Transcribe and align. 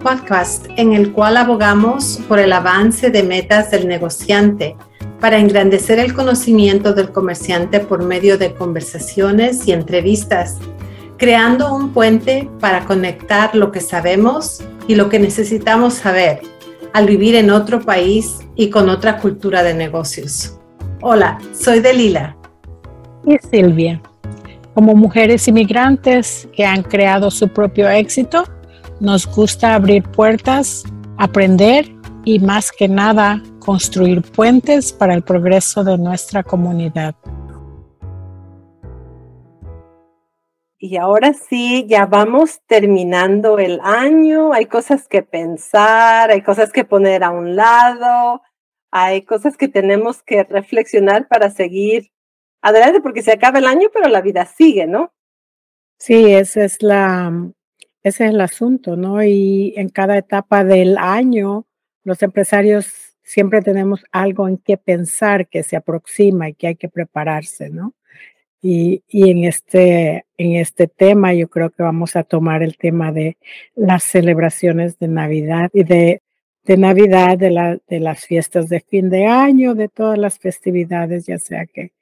Podcast 0.00 0.66
en 0.76 0.94
el 0.94 1.12
cual 1.12 1.36
abogamos 1.36 2.20
por 2.26 2.38
el 2.38 2.52
avance 2.52 3.10
de 3.10 3.22
metas 3.22 3.70
del 3.70 3.86
negociante 3.86 4.74
para 5.20 5.38
engrandecer 5.38 5.98
el 5.98 6.14
conocimiento 6.14 6.94
del 6.94 7.12
comerciante 7.12 7.80
por 7.80 8.02
medio 8.02 8.38
de 8.38 8.54
conversaciones 8.54 9.68
y 9.68 9.72
entrevistas, 9.72 10.56
creando 11.18 11.74
un 11.74 11.92
puente 11.92 12.48
para 12.60 12.86
conectar 12.86 13.54
lo 13.54 13.70
que 13.70 13.80
sabemos 13.80 14.62
y 14.88 14.94
lo 14.94 15.10
que 15.10 15.18
necesitamos 15.18 15.94
saber 15.94 16.40
al 16.94 17.06
vivir 17.06 17.34
en 17.34 17.50
otro 17.50 17.80
país 17.80 18.38
y 18.56 18.70
con 18.70 18.88
otra 18.88 19.18
cultura 19.18 19.62
de 19.62 19.74
negocios. 19.74 20.58
Hola, 21.02 21.38
soy 21.52 21.80
Delila. 21.80 22.36
Y 23.26 23.36
Silvia. 23.38 24.00
Como 24.74 24.94
mujeres 24.94 25.46
inmigrantes 25.46 26.48
que 26.54 26.64
han 26.64 26.82
creado 26.82 27.30
su 27.30 27.48
propio 27.48 27.88
éxito, 27.90 28.44
nos 29.00 29.26
gusta 29.26 29.74
abrir 29.74 30.02
puertas, 30.02 30.84
aprender 31.18 31.86
y 32.24 32.38
más 32.38 32.70
que 32.70 32.86
nada 32.86 33.42
construir 33.58 34.22
puentes 34.22 34.92
para 34.92 35.14
el 35.14 35.22
progreso 35.22 35.82
de 35.82 35.96
nuestra 35.98 36.42
comunidad. 36.42 37.14
Y 40.78 40.96
ahora 40.96 41.34
sí, 41.34 41.86
ya 41.88 42.06
vamos 42.06 42.60
terminando 42.66 43.58
el 43.58 43.80
año, 43.82 44.54
hay 44.54 44.64
cosas 44.64 45.08
que 45.08 45.22
pensar, 45.22 46.30
hay 46.30 46.40
cosas 46.40 46.72
que 46.72 46.86
poner 46.86 47.22
a 47.22 47.30
un 47.30 47.54
lado, 47.54 48.40
hay 48.90 49.22
cosas 49.22 49.58
que 49.58 49.68
tenemos 49.68 50.22
que 50.22 50.42
reflexionar 50.44 51.28
para 51.28 51.50
seguir 51.50 52.10
adelante, 52.62 53.02
porque 53.02 53.22
se 53.22 53.32
acaba 53.32 53.58
el 53.58 53.66
año, 53.66 53.88
pero 53.92 54.08
la 54.08 54.22
vida 54.22 54.46
sigue, 54.46 54.86
¿no? 54.86 55.12
Sí, 55.98 56.32
esa 56.32 56.64
es 56.64 56.82
la, 56.82 57.30
ese 58.02 58.24
es 58.24 58.30
el 58.30 58.40
asunto, 58.40 58.96
¿no? 58.96 59.22
Y 59.22 59.74
en 59.76 59.88
cada 59.88 60.16
etapa 60.16 60.64
del 60.64 60.96
año, 60.98 61.66
los 62.04 62.22
empresarios 62.22 62.92
siempre 63.22 63.62
tenemos 63.62 64.04
algo 64.10 64.48
en 64.48 64.58
qué 64.58 64.76
pensar 64.76 65.48
que 65.48 65.62
se 65.62 65.76
aproxima 65.76 66.48
y 66.48 66.54
que 66.54 66.68
hay 66.68 66.76
que 66.76 66.88
prepararse, 66.88 67.70
¿no? 67.70 67.94
Y, 68.62 69.02
y, 69.08 69.30
en, 69.30 69.44
este, 69.44 70.26
en 70.36 70.56
este 70.56 70.86
tema 70.86 71.32
yo 71.32 71.48
creo 71.48 71.70
que 71.70 71.82
vamos 71.82 72.16
a 72.16 72.24
tomar 72.24 72.62
el 72.62 72.76
tema 72.76 73.10
de 73.10 73.38
las 73.74 74.04
celebraciones 74.04 74.98
de 74.98 75.08
Navidad 75.08 75.70
y 75.72 75.84
de, 75.84 76.22
de 76.64 76.76
Navidad, 76.76 77.38
de, 77.38 77.50
la, 77.50 77.78
de 77.88 78.00
las 78.00 78.26
fiestas 78.26 78.68
de 78.68 78.80
fin 78.80 79.08
de 79.08 79.26
año, 79.26 79.74
de 79.74 79.88
todas 79.88 80.18
las 80.18 80.38
festividades, 80.38 81.26
ya 81.26 81.38
sea 81.38 81.64
que, 81.66 81.92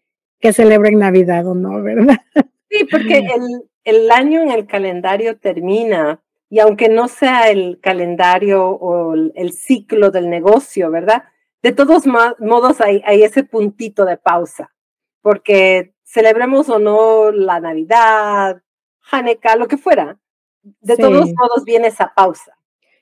que 0.40 0.52
celebren 0.52 0.98
Navidad 0.98 1.46
o 1.46 1.54
no, 1.54 1.80
¿verdad? 1.82 2.18
Sí, 2.70 2.84
porque 2.90 3.18
el, 3.34 3.68
el 3.84 4.10
año 4.10 4.42
en 4.42 4.50
el 4.50 4.66
calendario 4.66 5.38
termina 5.38 6.20
y 6.50 6.60
aunque 6.60 6.88
no 6.88 7.08
sea 7.08 7.50
el 7.50 7.78
calendario 7.80 8.68
o 8.68 9.14
el 9.14 9.52
ciclo 9.52 10.10
del 10.10 10.30
negocio, 10.30 10.90
¿verdad? 10.90 11.24
De 11.62 11.72
todos 11.72 12.06
modos 12.06 12.80
hay, 12.80 13.02
hay 13.04 13.22
ese 13.22 13.44
puntito 13.44 14.04
de 14.04 14.16
pausa, 14.16 14.72
porque 15.20 15.92
celebremos 16.04 16.68
o 16.68 16.78
no 16.78 17.30
la 17.32 17.60
Navidad, 17.60 18.62
Hanukkah, 19.10 19.56
lo 19.56 19.68
que 19.68 19.76
fuera, 19.76 20.18
de 20.62 20.96
todos 20.96 21.28
modos 21.34 21.64
viene 21.64 21.88
esa 21.88 22.12
pausa. 22.14 22.56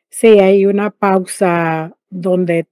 Sí, 0.09 0.41
hay 0.41 0.67
una 0.67 0.91
pausa 0.91 1.95
donde 2.09 2.67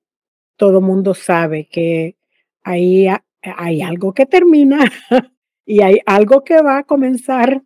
todo 0.56 0.80
mundo 0.80 1.14
sabe 1.14 1.66
que 1.66 2.16
ahí 2.62 3.06
hay 3.42 3.82
algo 3.82 4.14
que 4.14 4.26
termina 4.26 4.90
y 5.66 5.82
hay 5.82 6.00
algo 6.06 6.44
que 6.44 6.60
va 6.62 6.78
a 6.78 6.84
comenzar 6.84 7.62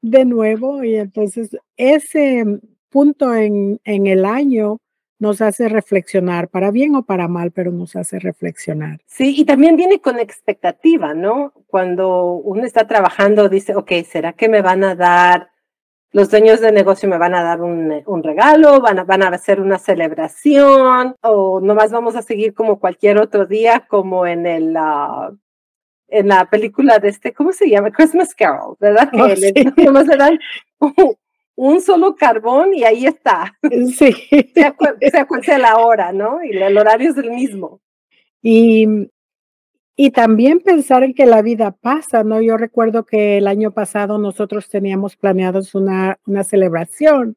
de 0.00 0.24
nuevo 0.24 0.82
y 0.84 0.96
entonces 0.96 1.56
ese 1.76 2.44
punto 2.90 3.34
en, 3.34 3.80
en 3.84 4.06
el 4.06 4.24
año 4.24 4.78
nos 5.22 5.40
hace 5.40 5.68
reflexionar, 5.68 6.48
para 6.48 6.72
bien 6.72 6.96
o 6.96 7.04
para 7.04 7.28
mal, 7.28 7.52
pero 7.52 7.70
nos 7.70 7.94
hace 7.94 8.18
reflexionar. 8.18 8.98
Sí, 9.06 9.36
y 9.38 9.44
también 9.44 9.76
viene 9.76 10.00
con 10.00 10.18
expectativa, 10.18 11.14
¿no? 11.14 11.52
Cuando 11.68 12.32
uno 12.32 12.64
está 12.64 12.88
trabajando, 12.88 13.48
dice, 13.48 13.76
ok, 13.76 13.92
¿será 14.04 14.32
que 14.32 14.48
me 14.48 14.62
van 14.62 14.82
a 14.82 14.96
dar, 14.96 15.50
los 16.10 16.28
dueños 16.28 16.60
de 16.60 16.72
negocio 16.72 17.08
me 17.08 17.18
van 17.18 17.36
a 17.36 17.44
dar 17.44 17.62
un, 17.62 18.02
un 18.04 18.22
regalo, 18.24 18.80
van 18.80 18.98
a, 18.98 19.04
van 19.04 19.22
a 19.22 19.28
hacer 19.28 19.60
una 19.60 19.78
celebración, 19.78 21.14
o 21.22 21.60
nomás 21.60 21.92
vamos 21.92 22.16
a 22.16 22.22
seguir 22.22 22.52
como 22.52 22.80
cualquier 22.80 23.18
otro 23.18 23.46
día, 23.46 23.86
como 23.88 24.26
en 24.26 24.44
el, 24.44 24.76
ah, 24.76 25.30
en 26.12 26.28
la 26.28 26.44
película 26.48 26.98
de 26.98 27.08
este, 27.08 27.32
¿cómo 27.32 27.52
se 27.52 27.68
llama? 27.68 27.90
Christmas 27.90 28.34
Carol, 28.34 28.76
¿verdad? 28.78 29.10
Que 29.10 29.20
oh, 29.22 29.28
le, 29.28 30.16
dan 30.16 30.38
un, 31.56 31.80
solo 31.80 32.14
carbón 32.14 32.74
y 32.74 32.84
ahí 32.84 33.06
está. 33.06 33.56
Sí. 33.96 34.12
Sea 34.54 34.74
cual 34.74 35.44
sea, 35.44 35.58
la 35.58 35.78
hora, 35.78 36.12
¿no? 36.12 36.44
Y 36.44 36.56
el 36.56 36.76
horario 36.76 37.10
es 37.10 37.16
el 37.16 37.30
mismo. 37.30 37.80
Y, 38.42 38.86
y 39.96 40.10
también 40.10 40.60
pensar 40.60 41.02
en 41.02 41.14
que 41.14 41.26
la 41.26 41.40
vida 41.40 41.72
pasa, 41.72 42.24
¿no? 42.24 42.42
Yo 42.42 42.56
recuerdo 42.56 43.04
que 43.04 43.38
el 43.38 43.46
año 43.46 43.70
pasado 43.70 44.18
nosotros 44.18 44.68
teníamos 44.68 45.16
planeados 45.16 45.74
una, 45.74 46.18
una 46.26 46.44
celebración 46.44 47.36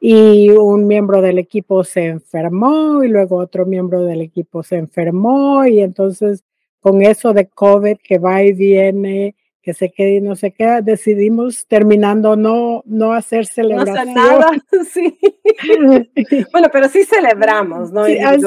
y 0.00 0.50
un 0.50 0.86
miembro 0.86 1.20
del 1.20 1.38
equipo 1.38 1.84
se 1.84 2.06
enfermó 2.06 3.04
y 3.04 3.08
luego 3.08 3.36
otro 3.36 3.66
miembro 3.66 4.04
del 4.04 4.22
equipo 4.22 4.62
se 4.62 4.76
enfermó 4.76 5.66
y 5.66 5.80
entonces 5.80 6.42
con 6.80 7.02
eso 7.02 7.32
de 7.32 7.48
COVID 7.48 7.98
que 8.02 8.18
va 8.18 8.42
y 8.42 8.52
viene, 8.52 9.36
que 9.62 9.74
se 9.74 9.90
quede 9.90 10.16
y 10.16 10.20
no 10.20 10.36
se 10.36 10.52
queda, 10.52 10.80
decidimos 10.80 11.66
terminando 11.66 12.34
no, 12.34 12.82
no 12.86 13.12
hacer 13.12 13.46
celebración. 13.46 14.14
No 14.14 14.22
hacer 14.22 14.32
nada, 14.32 14.50
sí. 14.90 15.18
bueno, 16.52 16.68
pero 16.72 16.88
sí 16.88 17.04
celebramos, 17.04 17.92
¿no? 17.92 18.06
Sí, 18.06 18.18
así 18.18 18.44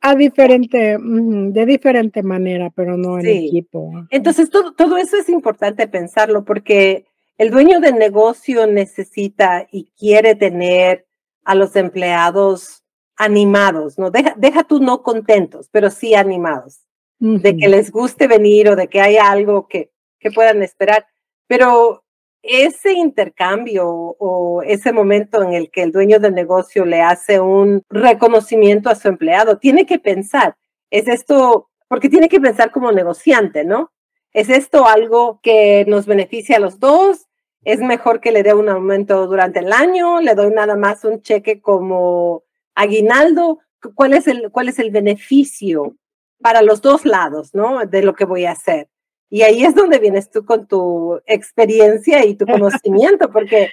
a, 0.00 0.14
diferente, 0.14 0.98
de 1.00 1.66
diferente 1.66 2.22
manera, 2.22 2.70
pero 2.74 2.96
no 2.96 3.18
en 3.18 3.26
equipo. 3.26 3.92
Entonces, 4.10 4.48
todo, 4.50 4.72
todo 4.72 4.96
eso 4.96 5.16
es 5.16 5.28
importante 5.28 5.88
pensarlo 5.88 6.44
porque 6.44 7.06
el 7.38 7.50
dueño 7.50 7.80
del 7.80 7.96
negocio 7.96 8.66
necesita 8.66 9.66
y 9.70 9.90
quiere 9.98 10.36
tener 10.36 11.06
a 11.44 11.54
los 11.54 11.76
empleados 11.76 12.84
animados, 13.16 13.98
¿no? 13.98 14.10
Deja, 14.10 14.34
deja 14.36 14.64
tú 14.64 14.80
no 14.80 15.02
contentos, 15.02 15.68
pero 15.70 15.90
sí 15.90 16.14
animados 16.14 16.85
de 17.18 17.56
que 17.56 17.68
les 17.68 17.90
guste 17.90 18.26
venir 18.26 18.68
o 18.68 18.76
de 18.76 18.88
que 18.88 19.00
haya 19.00 19.30
algo 19.30 19.68
que, 19.68 19.90
que 20.18 20.30
puedan 20.30 20.62
esperar. 20.62 21.06
Pero 21.46 22.04
ese 22.42 22.92
intercambio 22.92 23.88
o 23.88 24.62
ese 24.62 24.92
momento 24.92 25.42
en 25.42 25.52
el 25.52 25.70
que 25.70 25.82
el 25.82 25.92
dueño 25.92 26.18
del 26.20 26.34
negocio 26.34 26.84
le 26.84 27.02
hace 27.02 27.40
un 27.40 27.82
reconocimiento 27.90 28.88
a 28.88 28.94
su 28.94 29.08
empleado, 29.08 29.58
tiene 29.58 29.84
que 29.86 29.98
pensar, 29.98 30.56
¿es 30.90 31.08
esto, 31.08 31.70
porque 31.88 32.08
tiene 32.08 32.28
que 32.28 32.40
pensar 32.40 32.70
como 32.70 32.92
negociante, 32.92 33.64
¿no? 33.64 33.92
¿Es 34.32 34.48
esto 34.48 34.86
algo 34.86 35.40
que 35.42 35.84
nos 35.88 36.06
beneficia 36.06 36.56
a 36.56 36.60
los 36.60 36.78
dos? 36.78 37.26
¿Es 37.64 37.80
mejor 37.80 38.20
que 38.20 38.32
le 38.32 38.42
dé 38.42 38.54
un 38.54 38.68
aumento 38.68 39.26
durante 39.26 39.60
el 39.60 39.72
año? 39.72 40.20
¿Le 40.20 40.34
doy 40.34 40.50
nada 40.50 40.76
más 40.76 41.04
un 41.04 41.22
cheque 41.22 41.60
como 41.60 42.44
aguinaldo? 42.74 43.58
¿Cuál 43.94 44.12
es 44.12 44.28
el, 44.28 44.50
cuál 44.52 44.68
es 44.68 44.78
el 44.78 44.90
beneficio 44.90 45.96
para 46.40 46.62
los 46.62 46.82
dos 46.82 47.04
lados, 47.04 47.54
¿no? 47.54 47.84
De 47.86 48.02
lo 48.02 48.14
que 48.14 48.24
voy 48.24 48.44
a 48.44 48.52
hacer. 48.52 48.88
Y 49.28 49.42
ahí 49.42 49.64
es 49.64 49.74
donde 49.74 49.98
vienes 49.98 50.30
tú 50.30 50.44
con 50.44 50.66
tu 50.66 51.20
experiencia 51.26 52.24
y 52.24 52.34
tu 52.34 52.46
conocimiento, 52.46 53.30
porque 53.30 53.70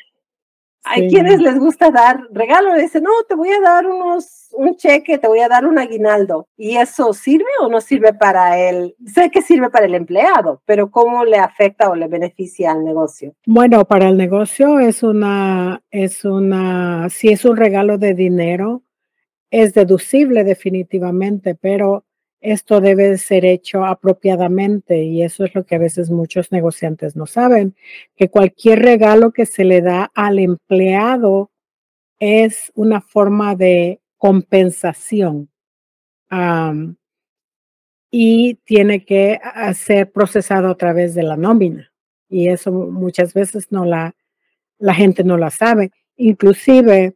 hay 0.85 1.07
quienes 1.07 1.39
les 1.39 1.57
gusta 1.57 1.91
dar 1.91 2.27
regalo, 2.31 2.75
dicen, 2.75 3.03
no, 3.03 3.11
te 3.27 3.35
voy 3.35 3.49
a 3.51 3.61
dar 3.61 3.87
unos, 3.87 4.49
un 4.51 4.75
cheque, 4.75 5.17
te 5.17 5.29
voy 5.29 5.39
a 5.39 5.47
dar 5.47 5.65
un 5.65 5.79
aguinaldo. 5.79 6.49
¿Y 6.57 6.75
eso 6.75 7.13
sirve 7.13 7.49
o 7.61 7.69
no 7.69 7.79
sirve 7.79 8.13
para 8.13 8.59
él? 8.59 8.93
Sé 9.05 9.29
que 9.31 9.41
sirve 9.41 9.69
para 9.69 9.85
el 9.85 9.95
empleado, 9.95 10.61
pero 10.65 10.91
¿cómo 10.91 11.23
le 11.23 11.37
afecta 11.37 11.89
o 11.89 11.95
le 11.95 12.07
beneficia 12.07 12.73
al 12.73 12.83
negocio? 12.83 13.33
Bueno, 13.45 13.85
para 13.85 14.09
el 14.09 14.17
negocio 14.17 14.79
es 14.79 15.03
una, 15.03 15.81
es 15.89 16.25
una, 16.25 17.09
si 17.09 17.29
es 17.29 17.45
un 17.45 17.55
regalo 17.55 17.97
de 17.97 18.13
dinero, 18.13 18.83
es 19.51 19.73
deducible 19.73 20.43
definitivamente, 20.43 21.55
pero 21.55 22.03
esto 22.43 22.81
debe 22.81 23.17
ser 23.17 23.45
hecho 23.45 23.85
apropiadamente 23.85 25.01
y 25.03 25.23
eso 25.23 25.45
es 25.45 25.55
lo 25.55 25.65
que 25.65 25.75
a 25.75 25.79
veces 25.79 26.11
muchos 26.11 26.51
negociantes 26.51 27.15
no 27.15 27.25
saben, 27.25 27.73
que 28.17 28.29
cualquier 28.29 28.79
regalo 28.79 29.31
que 29.31 29.45
se 29.45 29.63
le 29.63 29.81
da 29.81 30.11
al 30.13 30.39
empleado 30.39 31.51
es 32.19 32.71
una 32.75 32.99
forma 32.99 33.55
de 33.55 34.01
compensación 34.17 35.49
y 38.11 38.55
tiene 38.65 39.05
que 39.05 39.39
ser 39.73 40.11
procesado 40.11 40.69
a 40.69 40.75
través 40.75 41.15
de 41.15 41.23
la 41.23 41.37
nómina 41.37 41.93
y 42.27 42.49
eso 42.49 42.71
muchas 42.71 43.33
veces 43.33 43.71
no 43.71 43.85
la, 43.85 44.15
la 44.79 44.93
gente 44.93 45.23
no 45.23 45.37
la 45.37 45.49
sabe, 45.49 45.91
inclusive 46.17 47.15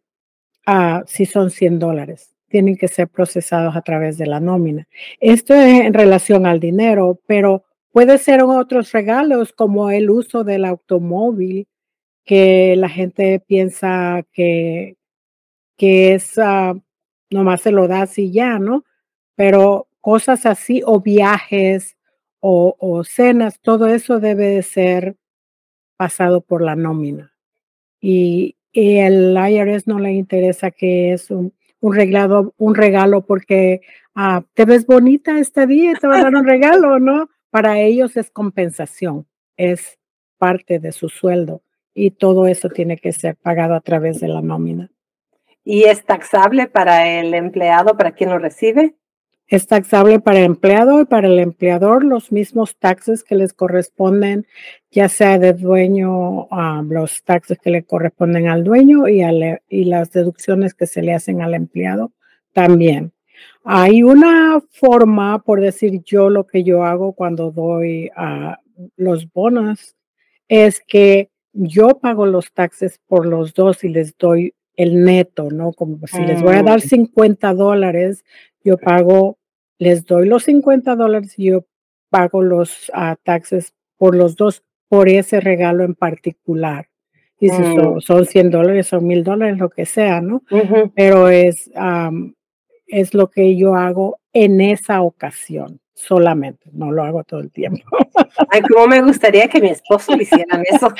uh, 0.67 1.01
si 1.05 1.25
son 1.25 1.49
100 1.49 1.79
dólares 1.79 2.36
tienen 2.49 2.77
que 2.77 2.87
ser 2.87 3.07
procesados 3.07 3.75
a 3.75 3.81
través 3.81 4.17
de 4.17 4.27
la 4.27 4.39
nómina. 4.39 4.87
Esto 5.19 5.53
es 5.53 5.81
en 5.85 5.93
relación 5.93 6.45
al 6.45 6.59
dinero, 6.59 7.19
pero 7.27 7.63
puede 7.91 8.17
ser 8.17 8.41
otros 8.43 8.91
regalos 8.91 9.53
como 9.53 9.89
el 9.89 10.09
uso 10.09 10.43
del 10.43 10.65
automóvil, 10.65 11.67
que 12.25 12.75
la 12.75 12.89
gente 12.89 13.39
piensa 13.39 14.23
que, 14.33 14.97
que 15.77 16.13
es, 16.13 16.37
ah, 16.37 16.75
nomás 17.29 17.61
se 17.61 17.71
lo 17.71 17.87
das 17.87 18.17
y 18.17 18.31
ya, 18.31 18.59
¿no? 18.59 18.83
Pero 19.35 19.87
cosas 20.01 20.45
así 20.45 20.81
o 20.85 21.01
viajes 21.01 21.97
o, 22.39 22.75
o 22.79 23.03
cenas, 23.03 23.59
todo 23.61 23.87
eso 23.87 24.19
debe 24.19 24.47
de 24.47 24.63
ser 24.63 25.17
pasado 25.97 26.41
por 26.41 26.61
la 26.61 26.75
nómina. 26.75 27.33
Y, 27.99 28.57
y 28.71 28.97
el 28.97 29.35
IRS 29.35 29.87
no 29.87 29.99
le 29.99 30.13
interesa 30.13 30.71
que 30.71 31.13
es 31.13 31.31
un, 31.31 31.53
un 31.79 31.95
regalo, 31.95 32.53
un 32.57 32.75
regalo 32.75 33.25
porque 33.25 33.81
ah, 34.15 34.43
te 34.53 34.65
ves 34.65 34.85
bonita 34.85 35.39
este 35.39 35.67
día 35.67 35.91
y 35.91 35.95
te 35.95 36.07
va 36.07 36.17
a 36.17 36.23
dar 36.23 36.35
un 36.35 36.45
regalo, 36.45 36.99
¿no? 36.99 37.29
Para 37.49 37.79
ellos 37.79 38.17
es 38.17 38.29
compensación, 38.29 39.25
es 39.55 39.97
parte 40.37 40.79
de 40.79 40.91
su 40.91 41.09
sueldo 41.09 41.61
y 41.93 42.11
todo 42.11 42.47
eso 42.47 42.69
tiene 42.69 42.97
que 42.97 43.11
ser 43.11 43.35
pagado 43.35 43.73
a 43.73 43.81
través 43.81 44.19
de 44.19 44.27
la 44.27 44.41
nómina. 44.41 44.91
¿Y 45.63 45.83
es 45.83 46.05
taxable 46.05 46.67
para 46.67 47.07
el 47.19 47.33
empleado, 47.33 47.97
para 47.97 48.11
quien 48.11 48.29
lo 48.29 48.39
recibe? 48.39 48.95
Es 49.47 49.67
taxable 49.67 50.19
para 50.19 50.39
el 50.39 50.45
empleado 50.45 51.01
y 51.01 51.05
para 51.05 51.27
el 51.27 51.39
empleador 51.39 52.03
los 52.03 52.31
mismos 52.31 52.77
taxes 52.77 53.23
que 53.23 53.35
les 53.35 53.53
corresponden, 53.53 54.45
ya 54.91 55.07
sea 55.07 55.39
de 55.39 55.53
dueño, 55.53 56.47
ah, 56.51 56.83
los 56.87 57.23
taxes 57.23 57.57
que 57.57 57.69
le 57.69 57.83
corresponden 57.83 58.49
al 58.49 58.63
dueño 58.63 59.07
y, 59.07 59.21
y 59.69 59.85
las 59.85 60.11
deducciones 60.11 60.73
que 60.73 60.85
se 60.85 61.01
le 61.01 61.13
hacen 61.13 61.41
al 61.41 61.53
empleado 61.53 62.11
también. 62.51 63.13
Hay 63.63 64.03
una 64.03 64.61
forma, 64.71 65.43
por 65.43 65.61
decir 65.61 66.01
yo, 66.03 66.29
lo 66.29 66.47
que 66.47 66.63
yo 66.63 66.83
hago 66.83 67.13
cuando 67.13 67.51
doy 67.51 68.09
a 68.15 68.59
los 68.95 69.31
bonos, 69.31 69.95
es 70.47 70.81
que 70.81 71.29
yo 71.53 71.99
pago 71.99 72.25
los 72.25 72.51
taxes 72.53 72.99
por 73.07 73.25
los 73.25 73.53
dos 73.53 73.83
y 73.83 73.89
les 73.89 74.17
doy 74.17 74.53
el 74.75 75.03
neto, 75.03 75.49
¿no? 75.51 75.73
Como 75.73 75.99
si 76.05 76.21
les 76.21 76.41
voy 76.41 76.55
a 76.55 76.63
dar 76.63 76.81
50 76.81 77.53
mm. 77.53 77.57
dólares, 77.57 78.23
yo 78.63 78.77
pago, 78.77 79.36
les 79.79 80.05
doy 80.05 80.27
los 80.27 80.43
50 80.43 80.95
dólares 80.95 81.37
y 81.37 81.45
yo 81.45 81.65
pago 82.09 82.41
los 82.41 82.89
uh, 82.89 83.15
taxes 83.23 83.73
por 83.97 84.15
los 84.15 84.35
dos, 84.35 84.63
por 84.87 85.09
ese 85.09 85.39
regalo 85.39 85.83
en 85.83 85.95
particular. 85.95 86.89
Y 87.39 87.49
si 87.49 87.55
son, 87.55 87.95
mm. 87.95 88.01
son, 88.01 88.25
100 88.25 88.49
dólares, 88.49 88.87
son 88.87 89.05
1000 89.05 89.23
dólares, 89.23 89.57
lo 89.59 89.69
que 89.69 89.85
sea, 89.85 90.21
¿no? 90.21 90.41
Pero 90.95 91.29
es, 91.29 91.69
es 92.87 93.13
lo 93.13 93.29
que 93.29 93.55
yo 93.55 93.75
hago 93.75 94.19
en 94.33 94.59
esa 94.61 95.01
ocasión 95.01 95.79
solamente, 95.97 96.69
no 96.73 96.91
lo 96.91 97.03
hago 97.03 97.23
todo 97.23 97.39
el 97.39 97.51
tiempo. 97.51 97.83
Ay, 98.49 98.61
cómo 98.61 98.87
me 98.87 99.01
gustaría 99.01 99.47
que 99.47 99.59
mi 99.59 99.69
esposo 99.69 100.15
le 100.15 100.23
hicieran 100.23 100.63
eso. 100.69 100.93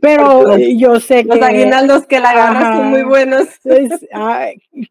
Pero 0.00 0.56
yo 0.56 0.98
sé 0.98 1.24
que 1.24 1.28
los 1.28 1.42
aguinaldos 1.42 2.06
que 2.06 2.20
la 2.20 2.30
agarras 2.30 2.76
son 2.78 2.86
muy 2.88 3.02
buenos. 3.02 3.48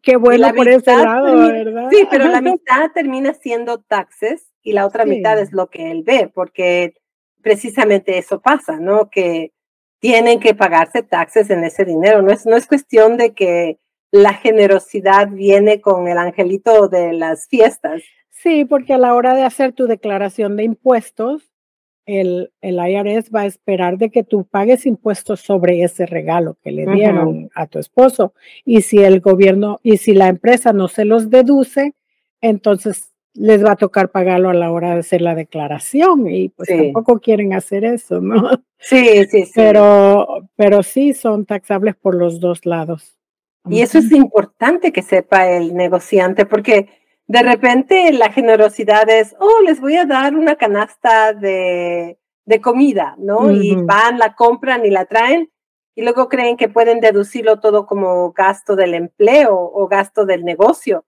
qué 0.02 0.16
bueno 0.16 0.54
por 0.54 0.68
ese 0.68 0.96
lado, 0.96 1.48
¿verdad? 1.48 1.88
Sí, 1.90 2.06
pero 2.08 2.28
la 2.28 2.40
mitad 2.40 2.92
termina 2.94 3.34
siendo 3.34 3.78
taxes 3.78 4.46
y 4.62 4.72
la 4.72 4.86
otra 4.86 5.04
mitad 5.04 5.38
es 5.40 5.52
lo 5.52 5.68
que 5.68 5.90
él 5.90 6.04
ve, 6.04 6.30
porque 6.32 6.94
precisamente 7.42 8.18
eso 8.18 8.40
pasa, 8.40 8.78
¿no? 8.78 9.10
Que 9.10 9.52
tienen 9.98 10.38
que 10.38 10.54
pagarse 10.54 11.02
taxes 11.02 11.50
en 11.50 11.64
ese 11.64 11.84
dinero. 11.84 12.22
No 12.22 12.30
es, 12.30 12.46
no 12.46 12.56
es 12.56 12.68
cuestión 12.68 13.16
de 13.16 13.34
que 13.34 13.78
la 14.12 14.34
generosidad 14.34 15.28
viene 15.28 15.80
con 15.80 16.08
el 16.08 16.18
angelito 16.18 16.88
de 16.88 17.12
las 17.12 17.46
fiestas. 17.46 18.02
Sí, 18.30 18.64
porque 18.64 18.94
a 18.94 18.98
la 18.98 19.14
hora 19.14 19.34
de 19.34 19.42
hacer 19.42 19.72
tu 19.72 19.86
declaración 19.86 20.56
de 20.56 20.64
impuestos, 20.64 21.52
el, 22.06 22.52
el 22.60 22.76
IRS 22.76 23.30
va 23.34 23.42
a 23.42 23.46
esperar 23.46 23.98
de 23.98 24.10
que 24.10 24.24
tú 24.24 24.44
pagues 24.44 24.86
impuestos 24.86 25.40
sobre 25.40 25.82
ese 25.82 26.06
regalo 26.06 26.56
que 26.62 26.72
le 26.72 26.86
dieron 26.86 27.50
a 27.54 27.66
tu 27.66 27.78
esposo. 27.78 28.34
Y 28.64 28.82
si 28.82 28.98
el 28.98 29.20
gobierno 29.20 29.78
y 29.82 29.98
si 29.98 30.14
la 30.14 30.28
empresa 30.28 30.72
no 30.72 30.88
se 30.88 31.04
los 31.04 31.30
deduce, 31.30 31.94
entonces 32.40 33.12
les 33.34 33.64
va 33.64 33.72
a 33.72 33.76
tocar 33.76 34.10
pagarlo 34.10 34.50
a 34.50 34.54
la 34.54 34.72
hora 34.72 34.94
de 34.94 35.00
hacer 35.00 35.20
la 35.20 35.36
declaración 35.36 36.26
y 36.28 36.48
pues 36.48 36.68
tampoco 36.68 37.20
quieren 37.20 37.52
hacer 37.52 37.84
eso, 37.84 38.20
¿no? 38.20 38.50
Sí, 38.78 39.24
sí, 39.30 39.44
sí. 39.44 39.52
Pero, 39.54 40.48
pero 40.56 40.82
sí 40.82 41.12
son 41.12 41.46
taxables 41.46 41.94
por 41.94 42.16
los 42.16 42.40
dos 42.40 42.66
lados. 42.66 43.19
Y 43.68 43.82
eso 43.82 43.98
es 43.98 44.10
importante 44.12 44.92
que 44.92 45.02
sepa 45.02 45.48
el 45.50 45.74
negociante, 45.74 46.46
porque 46.46 46.88
de 47.26 47.42
repente 47.42 48.12
la 48.12 48.32
generosidad 48.32 49.08
es, 49.08 49.36
oh, 49.38 49.60
les 49.64 49.80
voy 49.80 49.96
a 49.96 50.06
dar 50.06 50.34
una 50.34 50.56
canasta 50.56 51.32
de, 51.32 52.18
de 52.44 52.60
comida, 52.60 53.14
¿no? 53.18 53.50
Y 53.50 53.76
van, 53.76 54.18
la 54.18 54.34
compran 54.34 54.84
y 54.86 54.90
la 54.90 55.04
traen, 55.04 55.50
y 55.94 56.02
luego 56.02 56.28
creen 56.28 56.56
que 56.56 56.68
pueden 56.68 57.00
deducirlo 57.00 57.60
todo 57.60 57.86
como 57.86 58.32
gasto 58.32 58.76
del 58.76 58.94
empleo 58.94 59.54
o 59.54 59.86
gasto 59.88 60.24
del 60.24 60.44
negocio. 60.44 61.04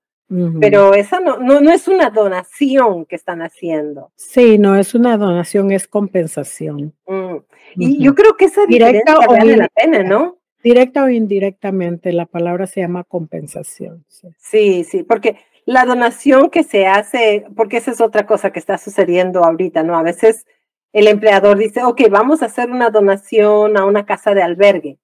Pero 0.61 0.95
esa 0.95 1.21
no, 1.21 1.37
no, 1.37 1.61
no, 1.61 1.71
es 1.71 1.89
una 1.89 2.09
donación 2.09 3.05
que 3.05 3.17
están 3.17 3.43
haciendo. 3.43 4.13
Sí, 4.17 4.57
no 4.57 4.77
es 4.77 4.95
una 4.95 5.19
donación, 5.19 5.71
es 5.73 5.87
compensación. 5.87 6.95
Mm. 7.07 7.37
Y 7.77 8.03
yo 8.03 8.15
creo 8.15 8.35
que 8.39 8.47
esa 8.47 8.65
Directa 8.65 9.17
vale 9.27 9.59
la 9.59 9.69
pena, 9.69 10.03
¿no? 10.03 10.39
Directa 10.63 11.05
o 11.05 11.09
indirectamente, 11.09 12.13
la 12.13 12.27
palabra 12.27 12.67
se 12.67 12.81
llama 12.81 13.05
compensación. 13.05 14.05
Sí. 14.39 14.85
sí, 14.85 15.03
porque 15.03 15.37
la 15.65 15.85
donación 15.85 16.51
que 16.51 16.63
se 16.63 16.87
hace, 16.87 17.47
porque 17.57 17.79
esa 17.79 17.91
es 17.91 18.01
otra 18.01 18.27
cosa 18.27 18.53
que 18.53 18.59
está 18.59 18.79
sucediendo 18.79 19.45
ahorita, 19.45 19.83
¿no? 19.83 19.97
A 19.97 20.03
veces 20.03 20.47
el 20.93 21.09
empleador 21.09 21.59
dice, 21.59 21.83
ok, 21.83 22.03
vamos 22.11 22.43
a 22.43 22.47
hacer 22.47 22.71
una 22.71 22.91
donación 22.91 23.77
a 23.77 23.85
una 23.85 24.07
casa 24.07 24.35
de 24.35 24.43
albergue 24.43 24.99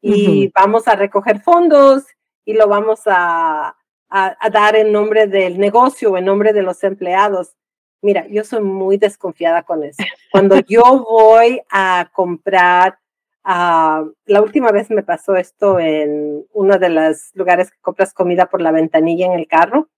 y 0.00 0.52
vamos 0.54 0.86
a 0.88 0.94
recoger 0.94 1.40
fondos 1.40 2.04
y 2.44 2.54
lo 2.54 2.68
vamos 2.68 3.00
a, 3.06 3.76
a, 4.08 4.50
dar 4.50 4.76
en 4.76 4.92
nombre 4.92 5.26
del 5.26 5.58
negocio 5.58 6.12
o 6.12 6.16
en 6.16 6.24
nombre 6.24 6.52
de 6.52 6.62
los 6.62 6.82
empleados. 6.84 7.56
Mira, 8.02 8.26
yo 8.28 8.44
soy 8.44 8.62
muy 8.62 8.98
desconfiada 8.98 9.62
con 9.62 9.82
eso. 9.82 10.02
Cuando 10.30 10.58
yo 10.68 10.82
voy 11.08 11.60
a 11.70 12.08
comprar 12.12 12.98
Ah, 13.48 14.04
la 14.24 14.42
última 14.42 14.72
vez 14.72 14.90
me 14.90 15.04
pasó 15.04 15.36
esto 15.36 15.78
en 15.78 16.44
uno 16.52 16.78
de 16.78 16.88
los 16.88 17.30
lugares 17.34 17.70
que 17.70 17.78
compras 17.80 18.12
comida 18.12 18.46
por 18.46 18.60
la 18.60 18.72
ventanilla 18.72 19.26
en 19.26 19.34
el 19.34 19.46
carro 19.46 19.88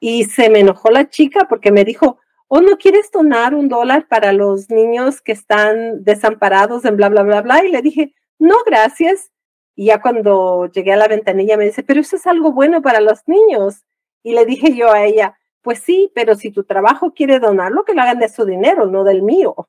y 0.00 0.24
se 0.24 0.48
me 0.48 0.60
enojó 0.60 0.90
la 0.90 1.10
chica 1.10 1.46
porque 1.46 1.70
me 1.70 1.84
dijo, 1.84 2.18
oh, 2.48 2.62
¿no 2.62 2.78
quieres 2.78 3.10
donar 3.10 3.54
un 3.54 3.68
dólar 3.68 4.08
para 4.08 4.32
los 4.32 4.70
niños 4.70 5.20
que 5.20 5.32
están 5.32 6.04
desamparados 6.04 6.86
en 6.86 6.96
bla, 6.96 7.10
bla, 7.10 7.22
bla, 7.22 7.42
bla? 7.42 7.66
Y 7.66 7.70
le 7.70 7.82
dije, 7.82 8.14
no, 8.38 8.56
gracias. 8.64 9.30
Y 9.76 9.86
ya 9.88 10.00
cuando 10.00 10.64
llegué 10.72 10.94
a 10.94 10.96
la 10.96 11.08
ventanilla 11.08 11.58
me 11.58 11.66
dice, 11.66 11.82
pero 11.82 12.00
eso 12.00 12.16
es 12.16 12.26
algo 12.26 12.52
bueno 12.52 12.80
para 12.80 13.02
los 13.02 13.28
niños. 13.28 13.84
Y 14.22 14.32
le 14.32 14.46
dije 14.46 14.74
yo 14.74 14.90
a 14.90 15.04
ella, 15.04 15.36
pues 15.60 15.80
sí, 15.80 16.10
pero 16.14 16.34
si 16.34 16.50
tu 16.50 16.64
trabajo 16.64 17.12
quiere 17.12 17.40
donarlo, 17.40 17.84
que 17.84 17.92
lo 17.92 18.00
hagan 18.00 18.20
de 18.20 18.30
su 18.30 18.46
dinero, 18.46 18.86
no 18.86 19.04
del 19.04 19.20
mío. 19.22 19.68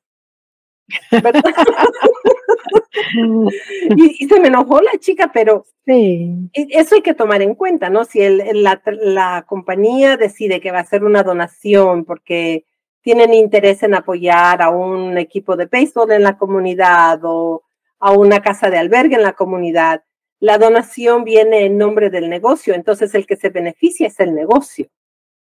y, 3.96 4.28
se 4.28 4.40
me 4.40 4.48
enojó 4.48 4.80
la 4.80 4.98
chica, 4.98 5.30
pero 5.32 5.64
sí. 5.84 6.50
eso 6.52 6.94
hay 6.94 7.02
que 7.02 7.14
tomar 7.14 7.42
en 7.42 7.54
cuenta, 7.54 7.90
¿no? 7.90 8.04
Si 8.04 8.20
el, 8.20 8.62
la, 8.62 8.80
la, 8.84 9.44
compañía 9.46 10.16
decide 10.16 10.60
que 10.60 10.72
va 10.72 10.78
a 10.78 10.82
hacer 10.82 11.04
una 11.04 11.22
donación 11.22 12.04
porque 12.04 12.64
tienen 13.02 13.34
interés 13.34 13.82
en 13.82 13.94
apoyar 13.94 14.62
a 14.62 14.70
un 14.70 15.16
equipo 15.18 15.56
de 15.56 15.66
béisbol 15.66 16.12
en 16.12 16.22
la 16.22 16.38
comunidad 16.38 17.20
o 17.22 17.62
a 17.98 18.12
una 18.12 18.40
casa 18.40 18.70
de 18.70 18.78
albergue 18.78 19.16
en 19.16 19.22
la 19.22 19.32
comunidad, 19.32 20.02
la 20.38 20.58
donación 20.58 21.24
viene 21.24 21.64
en 21.64 21.78
nombre 21.78 22.10
del 22.10 22.28
negocio, 22.28 22.74
entonces 22.74 23.14
el 23.14 23.26
que 23.26 23.36
se 23.36 23.48
beneficia 23.48 24.08
es 24.08 24.20
el 24.20 24.34
negocio. 24.34 24.88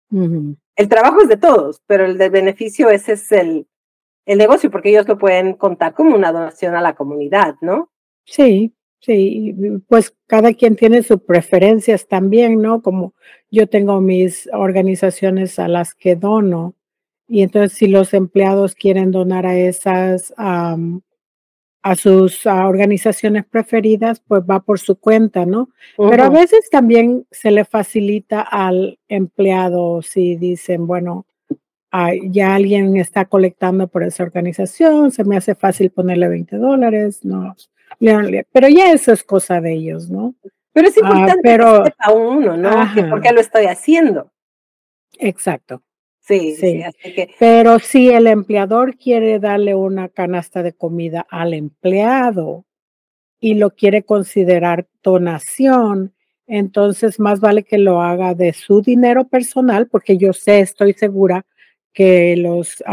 El 0.09 0.87
trabajo 0.87 1.21
es 1.21 1.27
de 1.27 1.35
todos, 1.35 1.81
pero 1.85 2.05
el 2.05 2.17
de 2.17 2.29
beneficio 2.29 2.89
ese 2.89 3.13
es 3.13 3.31
el, 3.31 3.67
el 4.27 4.37
negocio, 4.37 4.69
porque 4.69 4.89
ellos 4.89 5.07
lo 5.07 5.17
pueden 5.17 5.53
contar 5.53 5.93
como 5.93 6.13
una 6.13 6.31
donación 6.31 6.75
a 6.75 6.81
la 6.81 6.95
comunidad, 6.95 7.55
¿no? 7.61 7.89
Sí, 8.25 8.73
sí, 8.99 9.55
pues 9.87 10.13
cada 10.27 10.53
quien 10.53 10.75
tiene 10.75 11.01
sus 11.01 11.21
preferencias 11.21 12.07
también, 12.07 12.61
¿no? 12.61 12.81
Como 12.81 13.13
yo 13.49 13.67
tengo 13.67 14.01
mis 14.01 14.49
organizaciones 14.51 15.57
a 15.59 15.69
las 15.69 15.95
que 15.95 16.17
dono, 16.17 16.75
y 17.29 17.41
entonces 17.41 17.77
si 17.77 17.87
los 17.87 18.13
empleados 18.13 18.75
quieren 18.75 19.11
donar 19.11 19.45
a 19.45 19.57
esas, 19.57 20.33
a 20.37 21.95
sus 21.95 22.45
organizaciones 22.45 23.45
preferidas, 23.45 24.21
pues 24.27 24.43
va 24.43 24.59
por 24.59 24.79
su 24.79 24.99
cuenta, 24.99 25.45
¿no? 25.45 25.69
Pero 25.97 26.23
a 26.23 26.29
veces 26.29 26.69
también 26.69 27.25
se 27.31 27.51
le 27.51 27.63
facilita 27.63 28.41
al 28.41 28.99
empleado 29.07 30.01
si 30.01 30.35
dicen, 30.35 30.85
bueno, 30.85 31.25
ya 32.29 32.55
alguien 32.55 32.97
está 32.97 33.25
colectando 33.25 33.87
por 33.87 34.03
esa 34.03 34.23
organización, 34.23 35.11
se 35.11 35.23
me 35.23 35.37
hace 35.37 35.55
fácil 35.55 35.89
ponerle 35.91 36.27
20 36.27 36.57
dólares, 36.57 37.23
no, 37.23 37.55
pero 37.99 38.67
ya 38.67 38.91
eso 38.91 39.13
es 39.13 39.23
cosa 39.23 39.61
de 39.61 39.73
ellos, 39.73 40.09
¿no? 40.09 40.35
Pero 40.73 40.87
es 40.87 40.97
ah, 40.97 40.99
importante 41.01 41.39
pero, 41.41 41.83
que 41.83 41.91
sepa 41.91 42.13
uno, 42.13 42.57
¿no? 42.57 42.69
¿Por 43.09 43.21
qué 43.21 43.31
lo 43.31 43.41
estoy 43.41 43.65
haciendo? 43.65 44.31
Exacto. 45.17 45.81
Sí, 46.19 46.55
sí. 46.55 46.83
así 46.83 47.13
que... 47.13 47.29
Pero 47.39 47.79
si 47.79 48.09
el 48.09 48.27
empleador 48.27 48.97
quiere 48.97 49.39
darle 49.39 49.73
una 49.75 50.09
canasta 50.09 50.61
de 50.61 50.73
comida 50.73 51.25
al 51.29 51.53
empleado, 51.53 52.67
y 53.39 53.55
lo 53.55 53.71
quiere 53.71 54.03
considerar 54.03 54.87
donación, 55.03 56.13
entonces 56.47 57.19
más 57.19 57.39
vale 57.39 57.63
que 57.63 57.77
lo 57.77 58.01
haga 58.01 58.33
de 58.33 58.53
su 58.53 58.81
dinero 58.81 59.27
personal, 59.27 59.87
porque 59.87 60.17
yo 60.17 60.33
sé, 60.33 60.59
estoy 60.59 60.93
segura 60.93 61.45
que 61.93 62.35
los 62.37 62.83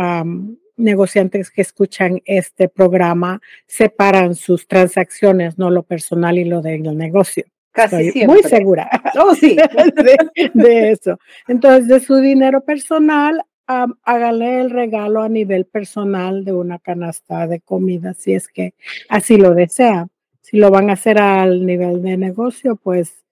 negociantes 0.77 1.51
que 1.51 1.63
escuchan 1.63 2.21
este 2.25 2.69
programa 2.69 3.41
separan 3.67 4.35
sus 4.35 4.67
transacciones, 4.67 5.59
no 5.59 5.71
lo 5.71 5.83
personal 5.83 6.39
y 6.39 6.45
lo 6.45 6.63
del 6.63 6.97
negocio. 6.97 7.45
Casi 7.71 8.09
Estoy 8.09 8.27
muy 8.27 8.43
segura 8.45 8.89
oh, 9.21 9.35
sí. 9.35 9.57
de, 10.55 10.91
eso. 10.91 11.19
Entonces, 11.49 11.89
de 11.89 12.01
su 12.01 12.17
dinero 12.17 12.65
personal, 12.65 13.45
hágale 13.67 14.61
el 14.61 14.71
regalo 14.71 15.23
a 15.23 15.29
nivel 15.29 15.65
personal 15.65 16.45
de 16.45 16.53
una 16.53 16.79
canasta 16.79 17.47
de 17.49 17.61
comida, 17.61 18.15
si 18.15 18.35
es 18.35 18.49
que 18.49 18.75
así 19.09 19.37
lo 19.37 19.55
desea. 19.55 20.07
Si 20.41 20.59
lo 20.59 20.71
van 20.71 20.91
a 20.91 20.93
hacer 20.93 21.19
al 21.19 21.65
nivel 21.65 22.03
de 22.03 22.19
negocio, 22.19 22.77
pues 22.77 23.25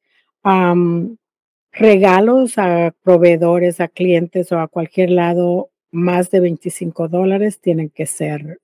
regalos 1.72 2.58
a 2.58 2.94
proveedores, 3.02 3.80
a 3.80 3.88
clientes 3.88 4.52
o 4.52 4.60
a 4.60 4.68
cualquier 4.68 5.10
lado 5.10 5.70
más 5.90 6.30
de 6.30 6.40
25 6.40 7.08
dólares 7.08 7.60
tienen 7.60 7.90
que 7.90 8.06
ser 8.06 8.60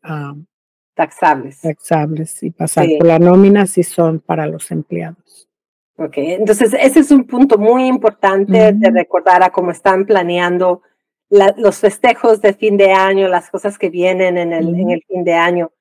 taxables. 0.95 1.61
Taxables 1.61 2.43
y 2.43 2.50
pasar 2.50 2.87
por 2.99 3.07
la 3.07 3.19
nómina 3.19 3.67
si 3.67 3.83
son 3.83 4.21
para 4.21 4.47
los 4.47 4.71
empleados. 4.71 5.49
Ok, 5.97 6.15
entonces 6.17 6.75
ese 6.81 7.00
es 7.00 7.11
un 7.11 7.25
punto 7.25 7.59
muy 7.59 7.87
importante 7.87 8.73
de 8.73 8.91
recordar 8.91 9.43
a 9.43 9.50
cómo 9.50 9.73
están 9.73 10.07
planeando 10.07 10.83
los 11.29 11.79
festejos 11.79 12.41
de 12.41 12.55
fin 12.55 12.77
de 12.77 12.93
año, 12.93 13.29
las 13.29 13.50
cosas 13.50 13.79
que 13.79 13.91
vienen 13.91 14.38
en 14.38 14.53
el, 14.53 14.69
en 14.75 14.91
el 14.91 15.03
fin 15.07 15.25
de 15.25 15.35
año. 15.35 15.73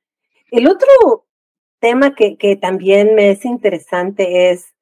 El 0.52 0.68
otro 0.68 1.26
tema 1.80 2.16
que, 2.16 2.36
que 2.38 2.56
también 2.56 3.16
me 3.16 3.30
es 3.32 3.46
interesante 3.46 4.52
es 4.52 4.74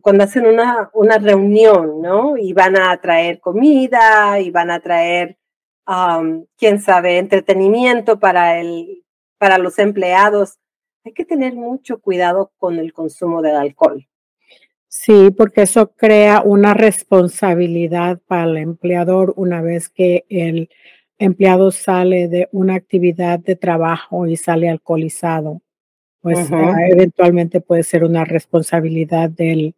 cuando 0.00 0.24
hacen 0.24 0.46
una, 0.46 0.90
una 0.94 1.18
reunión, 1.18 2.00
¿no? 2.00 2.36
Y 2.36 2.52
van 2.52 2.76
a 2.76 2.96
traer 3.00 3.40
comida 3.40 4.40
y 4.40 4.50
van 4.50 4.70
a 4.70 4.80
traer 4.80 5.36
quién 6.56 6.80
sabe, 6.80 7.18
entretenimiento 7.18 8.18
para, 8.18 8.60
el, 8.60 9.04
para 9.38 9.58
los 9.58 9.78
empleados, 9.78 10.58
hay 11.04 11.12
que 11.12 11.24
tener 11.24 11.54
mucho 11.54 12.00
cuidado 12.00 12.52
con 12.58 12.78
el 12.78 12.92
consumo 12.92 13.42
del 13.42 13.56
alcohol. 13.56 14.06
Sí, 14.88 15.30
porque 15.36 15.62
eso 15.62 15.92
crea 15.92 16.42
una 16.42 16.74
responsabilidad 16.74 18.20
para 18.26 18.44
el 18.44 18.56
empleador 18.56 19.32
una 19.36 19.60
vez 19.62 19.88
que 19.88 20.24
el 20.28 20.68
empleado 21.18 21.70
sale 21.70 22.28
de 22.28 22.48
una 22.50 22.74
actividad 22.74 23.38
de 23.38 23.56
trabajo 23.56 24.26
y 24.26 24.36
sale 24.36 24.68
alcoholizado. 24.68 25.62
Pues 26.26 26.50
ah, 26.50 26.74
eventualmente 26.88 27.60
puede 27.60 27.84
ser 27.84 28.02
una 28.02 28.24
responsabilidad 28.24 29.30
del, 29.30 29.76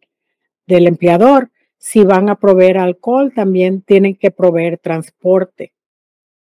del 0.65 0.87
empleador. 0.87 1.51
Si 1.77 2.03
van 2.03 2.27
a 2.27 2.39
proveer 2.39 2.79
alcohol, 2.79 3.31
también 3.35 3.83
tienen 3.83 4.15
que 4.15 4.31
proveer 4.31 4.79
transporte. 4.79 5.73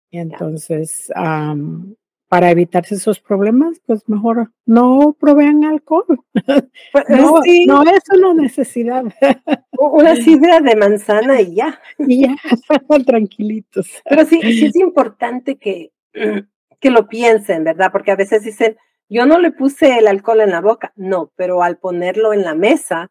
Entonces, 0.10 1.12
para 2.30 2.52
evitarse 2.52 2.96
esos 2.96 3.20
problemas, 3.20 3.82
pues 3.86 4.08
mejor 4.08 4.54
no 4.66 5.14
provean 5.20 5.66
alcohol. 5.66 6.06
Pues, 6.32 6.64
no, 7.10 7.42
no, 7.68 7.84
es 7.84 8.04
una 8.18 8.34
necesidad. 8.34 9.04
Una 9.78 10.16
sidra 10.24 10.62
de 10.62 10.78
manzana 10.78 11.42
y 11.42 11.56
ya. 11.56 11.82
Y 11.98 12.22
ya, 12.22 12.38
tranquilitos. 13.06 13.90
Pero 14.08 14.26
sí, 14.26 14.40
sí 14.42 14.68
es 14.68 14.76
importante 14.78 15.58
que, 15.58 15.92
que 16.80 16.90
lo 16.90 17.10
piensen, 17.10 17.66
¿verdad? 17.66 17.92
Porque 17.92 18.12
a 18.12 18.16
veces 18.16 18.44
dicen, 18.44 18.78
yo 19.12 19.26
no 19.26 19.40
le 19.40 19.52
puse 19.52 19.98
el 19.98 20.08
alcohol 20.08 20.40
en 20.40 20.52
la 20.52 20.62
boca. 20.62 20.94
No, 20.96 21.34
pero 21.36 21.64
al 21.64 21.78
ponerlo 21.78 22.32
en 22.34 22.44
la 22.44 22.56
mesa. 22.56 23.10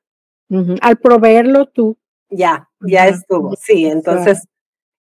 Al 0.80 0.96
proveerlo 0.96 1.66
tú. 1.66 1.98
Ya, 2.30 2.70
ya 2.80 3.06
estuvo. 3.06 3.54
Sí, 3.56 3.86
entonces 3.86 4.48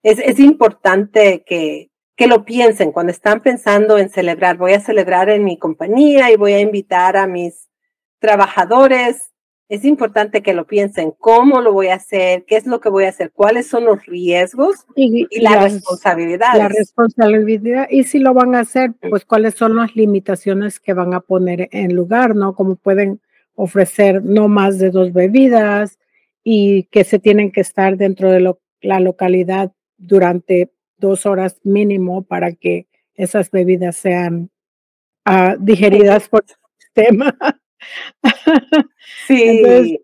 es, 0.02 0.18
es 0.18 0.38
importante 0.38 1.42
que, 1.44 1.90
que 2.16 2.26
lo 2.26 2.44
piensen 2.44 2.92
cuando 2.92 3.12
están 3.12 3.40
pensando 3.40 3.96
en 3.96 4.10
celebrar. 4.10 4.58
Voy 4.58 4.74
a 4.74 4.80
celebrar 4.80 5.30
en 5.30 5.42
mi 5.42 5.58
compañía 5.58 6.30
y 6.30 6.36
voy 6.36 6.52
a 6.52 6.60
invitar 6.60 7.16
a 7.16 7.26
mis 7.26 7.70
trabajadores. 8.18 9.29
Es 9.70 9.84
importante 9.84 10.42
que 10.42 10.52
lo 10.52 10.66
piensen. 10.66 11.12
¿Cómo 11.16 11.60
lo 11.60 11.72
voy 11.72 11.86
a 11.88 11.94
hacer? 11.94 12.44
¿Qué 12.44 12.56
es 12.56 12.66
lo 12.66 12.80
que 12.80 12.88
voy 12.88 13.04
a 13.04 13.10
hacer? 13.10 13.30
¿Cuáles 13.30 13.68
son 13.68 13.84
los 13.84 14.04
riesgos 14.04 14.84
y, 14.96 15.28
la 15.40 15.62
responsabilidad? 15.62 16.56
La 16.56 16.66
responsabilidad. 16.66 17.86
Y 17.88 18.02
si 18.02 18.18
lo 18.18 18.34
van 18.34 18.56
a 18.56 18.60
hacer, 18.60 18.94
pues 19.08 19.24
cuáles 19.24 19.54
son 19.54 19.76
las 19.76 19.94
limitaciones 19.94 20.80
que 20.80 20.92
van 20.92 21.14
a 21.14 21.20
poner 21.20 21.68
en 21.70 21.94
lugar, 21.94 22.34
¿no? 22.34 22.56
Como 22.56 22.74
pueden 22.74 23.20
ofrecer 23.54 24.24
no 24.24 24.48
más 24.48 24.80
de 24.80 24.90
dos 24.90 25.12
bebidas 25.12 26.00
y 26.42 26.88
que 26.90 27.04
se 27.04 27.20
tienen 27.20 27.52
que 27.52 27.60
estar 27.60 27.96
dentro 27.96 28.32
de 28.32 28.52
la 28.80 28.98
localidad 28.98 29.70
durante 29.98 30.72
dos 30.96 31.26
horas 31.26 31.60
mínimo 31.62 32.22
para 32.22 32.54
que 32.54 32.88
esas 33.14 33.52
bebidas 33.52 33.94
sean 33.94 34.50
ah, 35.24 35.54
digeridas 35.60 36.28
por 36.28 36.44
el 36.44 36.56
sistema. 36.76 37.36
Sí. 39.26 39.98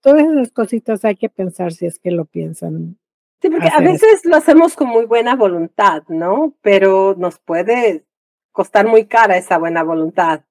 todas 0.00 0.24
esas 0.24 0.50
cositas 0.52 1.04
hay 1.04 1.16
que 1.16 1.28
pensar 1.28 1.72
si 1.72 1.86
es 1.86 1.98
que 1.98 2.10
lo 2.10 2.24
piensan. 2.24 2.98
Sí, 3.40 3.50
porque 3.50 3.68
a 3.74 3.80
veces 3.80 4.24
lo 4.24 4.36
hacemos 4.36 4.74
con 4.76 4.88
muy 4.88 5.04
buena 5.04 5.34
voluntad, 5.34 6.04
¿no? 6.08 6.54
Pero 6.62 7.14
nos 7.18 7.38
puede 7.38 8.04
costar 8.52 8.86
muy 8.86 9.06
cara 9.06 9.36
esa 9.36 9.58
buena 9.58 9.82
voluntad. 9.82 10.42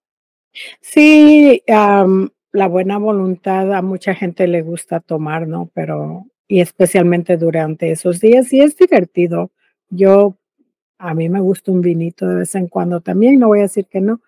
Sí, 0.82 1.64
la 1.68 2.68
buena 2.68 2.98
voluntad 2.98 3.74
a 3.74 3.82
mucha 3.82 4.14
gente 4.14 4.48
le 4.48 4.62
gusta 4.62 5.00
tomar, 5.00 5.48
¿no? 5.48 5.70
Pero, 5.74 6.26
y 6.48 6.60
especialmente 6.60 7.38
durante 7.38 7.92
esos 7.92 8.20
días, 8.20 8.52
y 8.52 8.62
es 8.62 8.76
divertido 8.76 9.52
yo, 9.90 10.38
a 10.98 11.14
mí 11.14 11.30
me 11.30 11.40
gusta 11.42 11.72
un 11.72 11.82
vinito 11.82 12.28
de 12.28 12.36
vez 12.36 12.56
en 12.56 12.68
cuando 12.68 13.02
también, 13.02 13.40
no 13.40 13.48
voy 13.48 13.60
a 13.60 13.64
decir 13.64 13.86
que 13.86 14.02
no, 14.02 14.22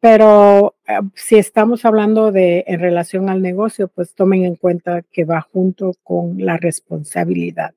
pero 0.00 0.74
eh, 0.86 0.98
si 1.14 1.36
estamos 1.36 1.84
hablando 1.84 2.32
de 2.32 2.64
en 2.66 2.80
relación 2.80 3.28
al 3.28 3.42
negocio, 3.42 3.88
pues 3.88 4.14
tomen 4.14 4.44
en 4.44 4.56
cuenta 4.56 5.02
que 5.02 5.24
va 5.24 5.40
junto 5.40 5.92
con 6.02 6.44
la 6.44 6.56
responsabilidad. 6.56 7.74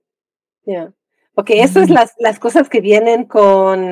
Ya. 0.65 0.91
Ok, 1.35 1.49
esas 1.51 1.87
son 1.87 1.95
las, 1.95 2.13
las 2.19 2.39
cosas 2.39 2.69
que 2.69 2.79
vienen 2.79 3.25
con, 3.25 3.91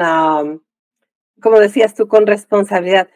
como 1.42 1.60
decías 1.60 1.96
tú, 1.96 2.08
con 2.08 2.28
responsabilidad. 2.28 3.10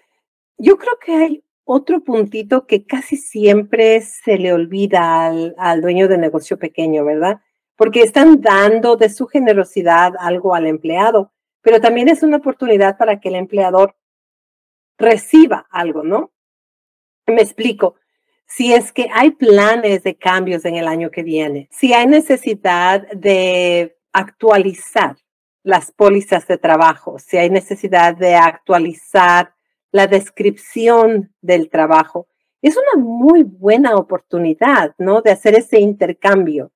Yo 0.58 0.78
creo 0.78 0.98
que 1.04 1.16
hay 1.16 1.44
otro 1.64 2.04
puntito 2.04 2.66
que 2.66 2.86
casi 2.86 3.18
siempre 3.18 4.02
se 4.02 4.38
le 4.38 4.52
olvida 4.52 5.26
al, 5.26 5.56
al 5.58 5.82
dueño 5.82 6.08
de 6.08 6.18
negocio 6.18 6.58
pequeño, 6.58 7.06
¿verdad? 7.06 7.40
porque 7.76 8.02
están 8.02 8.42
dando 8.42 8.96
de 8.96 9.10
su 9.10 9.28
generosidad 9.28 10.14
algo 10.20 10.56
al 10.56 10.68
empleado, 10.68 11.32
pero 11.62 11.82
también 11.82 12.10
es 12.10 12.24
una 12.24 12.38
oportunidad 12.38 12.98
para 12.98 13.20
que 13.20 13.30
el 13.30 13.36
empleador 13.36 13.96
reciba 14.98 15.68
algo, 15.70 16.04
¿no? 16.04 16.32
Me 17.28 17.42
explico. 17.42 17.96
Si 18.48 18.74
es 18.74 18.92
que 18.92 19.10
hay 19.14 19.32
planes 19.32 20.04
de 20.04 20.16
cambios 20.16 20.66
en 20.66 20.76
el 20.76 20.88
año 20.88 21.10
que 21.10 21.24
viene, 21.24 21.68
si 21.72 21.94
hay 21.94 22.06
necesidad 22.06 23.08
de 23.12 23.98
actualizar 24.14 25.18
las 25.64 25.92
pólizas 25.92 26.48
de 26.48 26.58
trabajo, 26.58 27.18
si 27.18 27.38
hay 27.38 27.50
necesidad 27.50 28.16
de 28.16 28.36
actualizar 28.36 29.56
la 29.92 30.06
descripción 30.06 31.34
del 31.42 31.70
trabajo, 31.70 32.28
es 32.62 32.78
una 32.78 33.04
muy 33.04 33.44
buena 33.44 33.96
oportunidad, 33.96 34.94
¿no? 35.00 35.22
De 35.22 35.32
hacer 35.32 35.56
ese 35.56 35.80
intercambio 35.80 36.72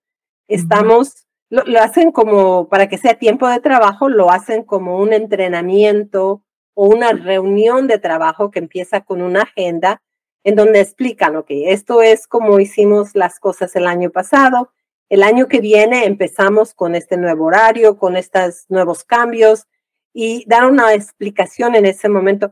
estamos, 0.50 1.28
lo, 1.50 1.80
hacen 1.80 2.12
como, 2.12 2.68
para 2.68 2.90
que 2.90 2.98
sea 2.98 3.14
tiempo 3.14 3.48
de 3.48 3.62
trabajo, 3.62 4.10
lo 4.10 4.32
hacen 4.32 4.64
como 4.64 4.98
un 4.98 5.14
entrenamiento 5.14 6.44
o 6.82 6.86
una 6.86 7.12
reunión 7.12 7.88
de 7.88 8.00
trabajo 8.00 8.52
que 8.52 8.60
empieza 8.60 9.02
con 9.02 9.22
una 9.22 9.42
agenda 9.42 10.02
en 10.46 10.56
donde 10.56 10.80
explican, 10.80 11.36
ok, 11.36 11.48
esto 11.50 12.02
es 12.02 12.26
como 12.26 12.58
hicimos 12.62 13.16
las 13.16 13.38
cosas 13.38 13.76
el 13.76 13.86
año 13.86 14.12
pasado, 14.12 14.72
el 15.10 15.24
año 15.24 15.50
que 15.50 15.60
viene 15.60 16.06
empezamos 16.06 16.74
con 16.74 16.96
este 16.96 17.18
nuevo 17.18 17.48
horario, 17.48 17.98
con 17.98 18.16
estos 18.16 18.64
nuevos 18.70 19.04
cambios 19.04 19.68
y 20.14 20.46
dar 20.48 20.72
una 20.72 20.94
explicación 20.94 21.76
en 21.76 21.86
ese 21.86 22.08
momento. 22.08 22.50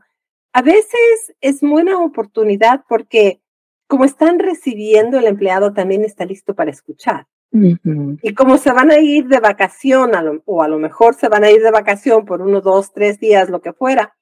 A 0.52 0.60
veces 0.60 1.32
es 1.40 1.62
buena 1.62 1.98
oportunidad 1.98 2.84
porque 2.86 3.40
como 3.86 4.04
están 4.04 4.40
recibiendo, 4.40 5.18
el 5.18 5.26
empleado 5.26 5.72
también 5.72 6.04
está 6.04 6.26
listo 6.26 6.54
para 6.54 6.70
escuchar. 6.70 7.26
Y 7.50 8.34
como 8.34 8.58
se 8.58 8.72
van 8.72 8.90
a 8.90 8.98
ir 8.98 9.26
de 9.28 9.40
vacación, 9.40 10.12
o 10.44 10.62
a 10.62 10.68
lo 10.68 10.78
mejor 10.78 11.14
se 11.14 11.30
van 11.30 11.44
a 11.44 11.50
ir 11.50 11.62
de 11.62 11.70
vacación 11.70 12.26
por 12.26 12.42
uno, 12.42 12.60
dos, 12.60 12.92
tres 12.92 13.18
días, 13.18 13.48
lo 13.48 13.62
que 13.62 13.72
fuera, 13.72 14.17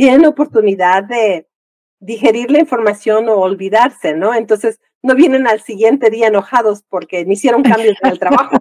tienen 0.00 0.24
oportunidad 0.24 1.04
de 1.04 1.46
digerir 1.98 2.50
la 2.50 2.60
información 2.60 3.28
o 3.28 3.34
olvidarse, 3.34 4.14
¿no? 4.14 4.32
Entonces, 4.32 4.80
no 5.02 5.14
vienen 5.14 5.46
al 5.46 5.60
siguiente 5.60 6.08
día 6.08 6.28
enojados 6.28 6.82
porque 6.88 7.26
no 7.26 7.32
hicieron 7.32 7.62
cambios 7.62 7.98
en 8.02 8.10
el 8.10 8.18
trabajo. 8.18 8.56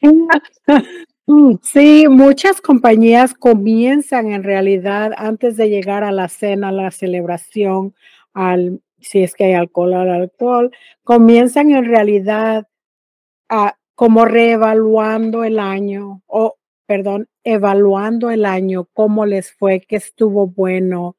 Sí, 1.62 2.06
muchas 2.06 2.60
compañías 2.60 3.32
comienzan 3.32 4.30
en 4.30 4.42
realidad 4.42 5.12
antes 5.16 5.56
de 5.56 5.70
llegar 5.70 6.04
a 6.04 6.12
la 6.12 6.28
cena, 6.28 6.68
a 6.68 6.72
la 6.72 6.90
celebración, 6.90 7.94
al, 8.34 8.82
si 9.00 9.22
es 9.22 9.34
que 9.34 9.44
hay 9.44 9.54
alcohol, 9.54 9.94
al 9.94 10.10
alcohol, 10.10 10.70
comienzan 11.02 11.70
en 11.70 11.86
realidad 11.86 12.68
a, 13.48 13.78
como 13.94 14.26
reevaluando 14.26 15.44
el 15.44 15.58
año 15.58 16.22
o, 16.26 16.56
perdón, 16.86 17.28
evaluando 17.44 18.30
el 18.30 18.46
año, 18.46 18.88
cómo 18.92 19.26
les 19.26 19.52
fue, 19.52 19.80
qué 19.80 19.96
estuvo 19.96 20.46
bueno, 20.46 21.16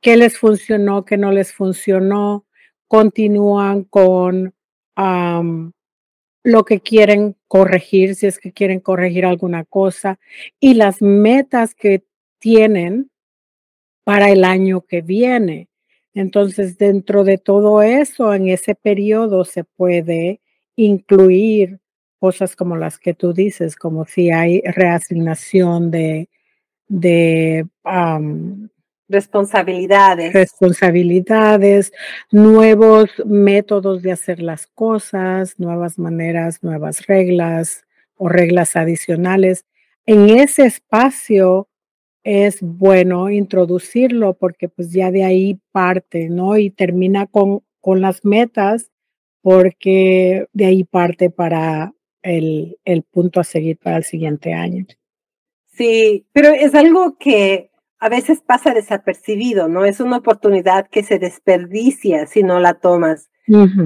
qué 0.00 0.16
les 0.16 0.36
funcionó, 0.36 1.04
qué 1.04 1.16
no 1.16 1.32
les 1.32 1.52
funcionó, 1.52 2.44
continúan 2.88 3.84
con 3.84 4.54
lo 6.44 6.64
que 6.64 6.80
quieren 6.80 7.36
corregir, 7.46 8.14
si 8.14 8.26
es 8.26 8.38
que 8.38 8.52
quieren 8.52 8.80
corregir 8.80 9.24
alguna 9.26 9.64
cosa, 9.64 10.18
y 10.58 10.74
las 10.74 11.02
metas 11.02 11.74
que 11.74 12.04
tienen 12.38 13.10
para 14.04 14.30
el 14.30 14.44
año 14.44 14.80
que 14.82 15.02
viene. 15.02 15.68
Entonces, 16.14 16.78
dentro 16.78 17.22
de 17.22 17.38
todo 17.38 17.82
eso, 17.82 18.32
en 18.34 18.48
ese 18.48 18.74
periodo 18.74 19.44
se 19.44 19.64
puede 19.64 20.40
incluir 20.74 21.80
cosas 22.18 22.56
como 22.56 22.76
las 22.76 22.98
que 22.98 23.14
tú 23.14 23.32
dices, 23.32 23.76
como 23.76 24.04
si 24.04 24.30
hay 24.30 24.60
reasignación 24.62 25.90
de, 25.90 26.28
de 26.88 27.66
responsabilidades. 29.08 30.32
Responsabilidades, 30.32 31.92
nuevos 32.30 33.10
métodos 33.24 34.02
de 34.02 34.12
hacer 34.12 34.40
las 34.40 34.66
cosas, 34.66 35.58
nuevas 35.58 35.98
maneras, 35.98 36.62
nuevas 36.62 37.06
reglas 37.06 37.84
o 38.16 38.28
reglas 38.28 38.76
adicionales. 38.76 39.64
En 40.06 40.28
ese 40.30 40.66
espacio 40.66 41.68
es 42.24 42.58
bueno 42.60 43.30
introducirlo 43.30 44.34
porque 44.34 44.68
pues 44.68 44.92
ya 44.92 45.10
de 45.10 45.24
ahí 45.24 45.60
parte, 45.72 46.28
¿no? 46.28 46.58
Y 46.58 46.70
termina 46.70 47.26
con, 47.26 47.62
con 47.80 48.00
las 48.00 48.24
metas 48.24 48.90
porque 49.40 50.46
de 50.52 50.66
ahí 50.66 50.84
parte 50.84 51.30
para 51.30 51.94
el, 52.22 52.78
el 52.84 53.02
punto 53.02 53.40
a 53.40 53.44
seguir 53.44 53.78
para 53.78 53.96
el 53.96 54.04
siguiente 54.04 54.52
año. 54.52 54.86
Sí, 55.66 56.26
pero 56.32 56.48
es 56.48 56.74
algo 56.74 57.16
que 57.18 57.70
a 58.00 58.08
veces 58.08 58.40
pasa 58.40 58.74
desapercibido, 58.74 59.68
¿no? 59.68 59.84
Es 59.84 60.00
una 60.00 60.18
oportunidad 60.18 60.88
que 60.88 61.02
se 61.02 61.18
desperdicia 61.18 62.26
si 62.26 62.42
no 62.42 62.60
la 62.60 62.74
tomas. 62.74 63.30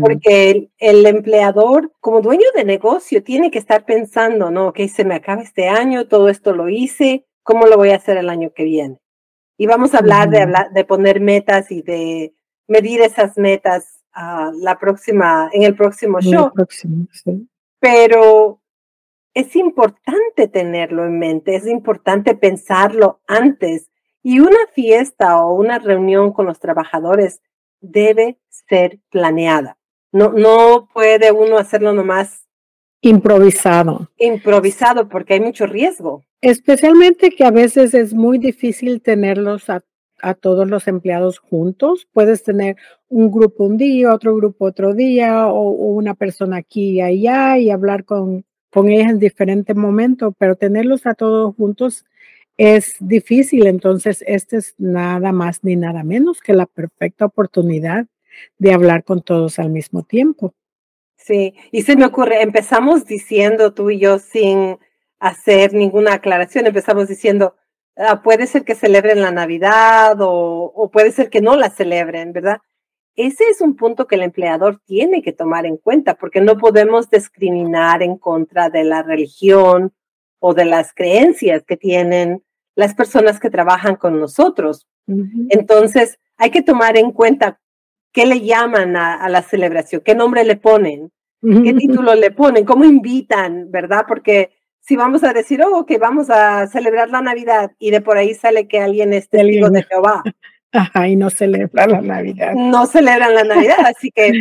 Porque 0.00 0.70
el, 0.78 1.06
empleador, 1.06 1.92
como 2.00 2.20
dueño 2.20 2.46
de 2.56 2.64
negocio, 2.64 3.22
tiene 3.22 3.52
que 3.52 3.60
estar 3.60 3.84
pensando, 3.84 4.50
¿no? 4.50 4.68
Ok, 4.68 4.80
se 4.92 5.04
me 5.04 5.14
acaba 5.14 5.40
este 5.40 5.68
año, 5.68 6.08
todo 6.08 6.28
esto 6.28 6.52
lo 6.52 6.68
hice, 6.68 7.26
¿cómo 7.44 7.66
lo 7.66 7.76
voy 7.76 7.90
a 7.90 7.96
hacer 7.96 8.16
el 8.16 8.28
año 8.28 8.50
que 8.52 8.64
viene? 8.64 8.98
Y 9.56 9.66
vamos 9.66 9.94
a 9.94 9.98
hablar 9.98 10.30
de, 10.30 10.40
hablar, 10.40 10.72
de 10.72 10.84
poner 10.84 11.20
metas 11.20 11.70
y 11.70 11.80
de 11.82 12.34
medir 12.66 13.02
esas 13.02 13.38
metas 13.38 14.02
a 14.12 14.50
la 14.52 14.80
próxima, 14.80 15.48
en 15.52 15.62
el 15.62 15.76
próximo 15.76 16.20
show. 16.20 16.50
Pero 17.82 18.60
es 19.34 19.56
importante 19.56 20.46
tenerlo 20.46 21.04
en 21.04 21.18
mente, 21.18 21.56
es 21.56 21.66
importante 21.66 22.36
pensarlo 22.36 23.20
antes 23.26 23.90
y 24.22 24.38
una 24.38 24.68
fiesta 24.72 25.44
o 25.44 25.52
una 25.52 25.80
reunión 25.80 26.32
con 26.32 26.46
los 26.46 26.60
trabajadores 26.60 27.42
debe 27.80 28.38
ser 28.68 29.00
planeada. 29.10 29.78
No, 30.12 30.32
no 30.32 30.88
puede 30.94 31.32
uno 31.32 31.58
hacerlo 31.58 31.92
nomás 31.92 32.46
improvisado. 33.00 34.08
Improvisado 34.16 35.08
porque 35.08 35.34
hay 35.34 35.40
mucho 35.40 35.66
riesgo. 35.66 36.22
Especialmente 36.40 37.30
que 37.30 37.44
a 37.44 37.50
veces 37.50 37.94
es 37.94 38.14
muy 38.14 38.38
difícil 38.38 39.02
tenerlos 39.02 39.68
a, 39.68 39.82
a 40.22 40.34
todos 40.34 40.68
los 40.68 40.88
empleados 40.88 41.38
juntos. 41.38 42.08
Puedes 42.12 42.42
tener 42.44 42.76
un 43.08 43.30
grupo 43.30 43.64
un 43.64 43.76
día, 43.76 44.14
otro 44.14 44.34
grupo 44.34 44.66
otro 44.66 44.94
día, 44.94 45.48
o, 45.48 45.70
una 45.70 46.14
persona 46.14 46.58
aquí 46.58 46.92
y 46.92 47.00
allá 47.00 47.58
y 47.58 47.70
hablar 47.70 48.04
con, 48.04 48.44
con 48.70 48.88
en 48.88 49.18
diferentes 49.18 49.76
momentos, 49.76 50.32
pero 50.38 50.56
tenerlos 50.56 51.06
a 51.06 51.14
todos 51.14 51.54
juntos 51.56 52.04
es 52.56 52.96
difícil. 53.00 53.66
Entonces, 53.66 54.24
este 54.26 54.58
es 54.58 54.74
nada 54.78 55.32
más 55.32 55.64
ni 55.64 55.76
nada 55.76 56.04
menos 56.04 56.40
que 56.40 56.54
la 56.54 56.66
perfecta 56.66 57.26
oportunidad 57.26 58.06
de 58.58 58.72
hablar 58.72 59.04
con 59.04 59.22
todos 59.22 59.58
al 59.58 59.70
mismo 59.70 60.04
tiempo. 60.04 60.54
Sí, 61.16 61.54
y 61.70 61.82
se 61.82 61.96
me 61.96 62.04
ocurre, 62.04 62.42
empezamos 62.42 63.04
diciendo 63.04 63.74
tú 63.74 63.90
y 63.90 63.98
yo 63.98 64.18
sin 64.18 64.78
hacer 65.20 65.72
ninguna 65.72 66.14
aclaración, 66.14 66.66
empezamos 66.66 67.06
diciendo, 67.06 67.54
ah, 67.96 68.22
puede 68.22 68.46
ser 68.46 68.64
que 68.64 68.74
celebren 68.74 69.22
la 69.22 69.30
Navidad 69.30 70.20
o, 70.20 70.72
o 70.74 70.90
puede 70.90 71.12
ser 71.12 71.30
que 71.30 71.40
no 71.40 71.56
la 71.56 71.70
celebren, 71.70 72.32
¿verdad? 72.32 72.58
Ese 73.14 73.44
es 73.44 73.60
un 73.60 73.76
punto 73.76 74.06
que 74.06 74.14
el 74.14 74.22
empleador 74.22 74.80
tiene 74.86 75.22
que 75.22 75.32
tomar 75.32 75.66
en 75.66 75.76
cuenta 75.76 76.14
porque 76.14 76.40
no 76.40 76.56
podemos 76.56 77.10
discriminar 77.10 78.02
en 78.02 78.16
contra 78.16 78.70
de 78.70 78.84
la 78.84 79.02
religión 79.02 79.92
o 80.38 80.54
de 80.54 80.64
las 80.64 80.94
creencias 80.94 81.62
que 81.64 81.76
tienen 81.76 82.42
las 82.74 82.94
personas 82.94 83.38
que 83.38 83.50
trabajan 83.50 83.96
con 83.96 84.18
nosotros. 84.18 84.86
Entonces, 85.06 86.18
hay 86.36 86.50
que 86.50 86.62
tomar 86.62 86.96
en 86.96 87.12
cuenta 87.12 87.60
qué 88.12 88.26
le 88.26 88.40
llaman 88.40 88.96
a, 88.96 89.28
la 89.28 89.42
celebración, 89.42 90.02
qué 90.04 90.14
nombre 90.14 90.44
le 90.44 90.56
ponen, 90.56 91.10
qué 91.42 91.74
título 91.74 92.14
le 92.14 92.30
ponen, 92.30 92.64
cómo 92.64 92.84
invitan, 92.84 93.70
¿verdad? 93.70 94.04
Porque 94.08 94.52
si 94.82 94.96
vamos 94.96 95.22
a 95.22 95.32
decir, 95.32 95.62
oh, 95.62 95.86
que 95.86 95.98
vamos 95.98 96.28
a 96.28 96.66
celebrar 96.66 97.08
la 97.08 97.22
Navidad 97.22 97.70
y 97.78 97.92
de 97.92 98.00
por 98.00 98.18
ahí 98.18 98.34
sale 98.34 98.66
que 98.66 98.80
alguien 98.80 99.12
es 99.12 99.28
testigo 99.28 99.70
de 99.70 99.84
Jehová. 99.84 100.22
Ajá, 100.72 101.08
y 101.08 101.16
no 101.16 101.30
celebra 101.30 101.86
la 101.86 102.00
Navidad. 102.00 102.54
No 102.54 102.86
celebran 102.86 103.34
la 103.34 103.44
Navidad, 103.44 103.78
así 103.84 104.10
que 104.10 104.32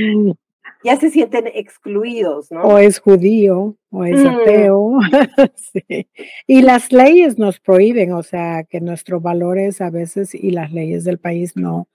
ya 0.84 0.98
se 0.98 1.12
sienten 1.12 1.48
excluidos, 1.54 2.52
¿no? 2.52 2.64
O 2.64 2.78
es 2.80 3.00
judío, 3.00 3.76
o 3.92 4.06
es 4.06 4.24
mm. 4.24 4.28
ateo. 4.28 5.00
sí. 5.56 6.08
Y 6.48 6.62
las 6.64 6.92
leyes 6.92 7.38
nos 7.38 7.60
prohíben, 7.60 8.14
o 8.14 8.24
sea, 8.24 8.64
que 8.64 8.82
nuestros 8.82 9.22
valores 9.22 9.82
a 9.82 9.90
veces 9.90 10.34
y 10.34 10.52
las 10.52 10.72
leyes 10.72 11.04
del 11.04 11.20
país 11.20 11.56
no, 11.56 11.88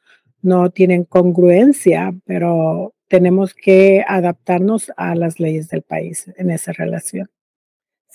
no 0.42 0.70
tienen 0.70 1.04
congruencia, 1.04 2.14
pero 2.26 2.94
tenemos 3.08 3.54
que 3.54 4.04
adaptarnos 4.06 4.92
a 4.96 5.14
las 5.14 5.40
leyes 5.40 5.68
del 5.68 5.82
país 5.82 6.30
en 6.36 6.50
esa 6.50 6.72
relación. 6.72 7.28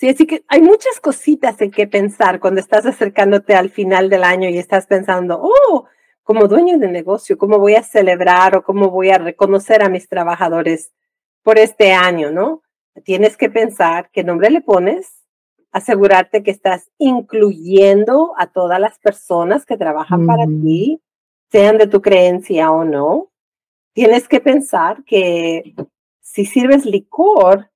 Sí, 0.02 0.08
así 0.08 0.26
que 0.26 0.42
hay 0.48 0.60
muchas 0.60 0.98
cositas 0.98 1.60
en 1.60 1.70
que 1.70 1.86
pensar 1.86 2.40
cuando 2.40 2.58
estás 2.58 2.84
acercándote 2.86 3.54
al 3.54 3.70
final 3.70 4.10
del 4.10 4.24
año 4.24 4.48
y 4.48 4.58
estás 4.58 4.88
pensando, 4.88 5.40
oh, 5.40 5.84
como 6.24 6.48
dueño 6.48 6.76
de 6.76 6.88
negocio, 6.88 7.38
cómo 7.38 7.60
voy 7.60 7.76
a 7.76 7.84
celebrar 7.84 8.56
o 8.56 8.64
cómo 8.64 8.90
voy 8.90 9.10
a 9.10 9.18
reconocer 9.18 9.80
a 9.80 9.88
mis 9.88 10.08
trabajadores 10.08 10.90
por 11.44 11.56
este 11.56 11.92
año, 11.92 12.32
¿no? 12.32 12.62
Tienes 13.04 13.36
que 13.36 13.48
pensar 13.48 14.10
qué 14.12 14.24
nombre 14.24 14.50
le 14.50 14.60
pones, 14.60 15.22
asegurarte 15.70 16.42
que 16.42 16.50
estás 16.50 16.90
incluyendo 16.98 18.32
a 18.38 18.48
todas 18.48 18.80
las 18.80 18.98
personas 18.98 19.64
que 19.64 19.76
trabajan 19.76 20.26
para 20.26 20.46
ti, 20.46 21.00
sean 21.52 21.78
de 21.78 21.86
tu 21.86 22.02
creencia 22.02 22.72
o 22.72 22.82
no. 22.82 23.30
Tienes 23.92 24.26
que 24.26 24.40
pensar 24.40 25.04
que 25.04 25.76
si 26.22 26.44
sirves 26.44 26.86
licor, 26.86 27.70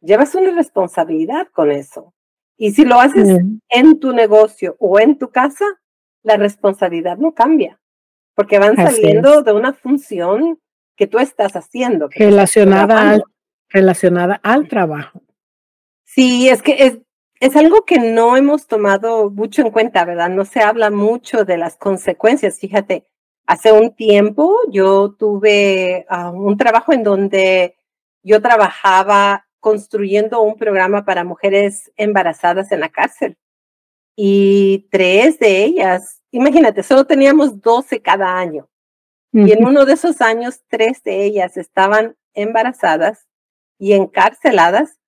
llevas 0.00 0.34
una 0.34 0.50
responsabilidad 0.52 1.48
con 1.52 1.70
eso. 1.70 2.14
Y 2.56 2.72
si 2.72 2.84
lo 2.84 3.00
haces 3.00 3.40
en 3.68 4.00
tu 4.00 4.12
negocio 4.12 4.76
o 4.78 5.00
en 5.00 5.18
tu 5.18 5.30
casa, 5.30 5.64
la 6.22 6.36
responsabilidad 6.36 7.16
no 7.16 7.32
cambia 7.32 7.80
porque 8.40 8.58
van 8.58 8.74
saliendo 8.74 9.42
de 9.42 9.52
una 9.52 9.74
función 9.74 10.58
que 10.96 11.06
tú 11.06 11.18
estás 11.18 11.56
haciendo. 11.56 12.08
relacionada, 12.10 13.10
al, 13.10 13.24
relacionada 13.68 14.40
al 14.42 14.66
trabajo. 14.66 15.20
Sí, 16.04 16.48
es 16.48 16.62
que 16.62 16.86
es, 16.86 16.98
es 17.38 17.54
algo 17.54 17.84
que 17.84 17.98
no 17.98 18.38
hemos 18.38 18.66
tomado 18.66 19.28
mucho 19.28 19.60
en 19.60 19.70
cuenta, 19.70 20.06
¿verdad? 20.06 20.30
No 20.30 20.46
se 20.46 20.60
habla 20.60 20.90
mucho 20.90 21.44
de 21.44 21.58
las 21.58 21.76
consecuencias. 21.76 22.58
Fíjate, 22.58 23.04
hace 23.46 23.72
un 23.72 23.94
tiempo 23.94 24.56
yo 24.70 25.12
tuve 25.18 26.06
ah, 26.08 26.30
un 26.30 26.56
trabajo 26.56 26.94
en 26.94 27.02
donde 27.02 27.76
yo 28.22 28.40
trabajaba 28.40 29.46
construyendo 29.60 30.42
un 30.42 30.56
programa 30.56 31.04
para 31.04 31.24
mujeres 31.24 31.92
embarazadas 31.96 32.72
en 32.72 32.80
la 32.80 32.88
cárcel. 32.88 33.36
Y 34.16 34.88
tres 34.90 35.38
de 35.38 35.64
ellas 35.64 36.20
imagínate, 36.30 36.82
solo 36.82 37.06
teníamos 37.06 37.60
12 37.60 38.00
cada 38.00 38.38
año. 38.38 38.68
Y 39.32 39.52
en 39.52 39.64
uno 39.64 39.84
de 39.84 39.92
esos 39.92 40.20
años, 40.20 40.62
tres 40.66 41.04
de 41.04 41.24
ellas 41.24 41.56
estaban 41.56 42.16
embarazadas 42.34 43.28
y 43.78 43.92
encarceladas 43.92 44.98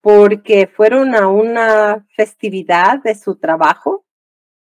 porque 0.00 0.66
fueron 0.66 1.14
a 1.14 1.28
una 1.28 2.06
festividad 2.16 3.02
de 3.02 3.14
su 3.14 3.36
trabajo. 3.36 4.06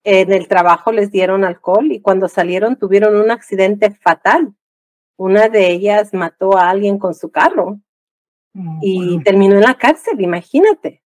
En 0.03 0.33
el 0.33 0.49
trabajo 0.49 0.91
les 0.91 1.11
dieron 1.11 1.45
alcohol 1.45 1.91
y 1.91 2.01
cuando 2.01 2.27
salieron 2.27 2.77
tuvieron 2.77 3.15
un 3.15 3.31
accidente 3.31 3.91
fatal. 3.91 4.53
Una 5.17 5.47
de 5.47 5.69
ellas 5.69 6.13
mató 6.13 6.57
a 6.57 6.69
alguien 6.69 6.99
con 6.99 7.13
su 7.13 7.31
carro 7.31 7.79
y 8.81 9.21
terminó 9.23 9.55
en 9.55 9.61
la 9.61 9.75
cárcel, 9.75 10.19
imagínate. 10.21 11.01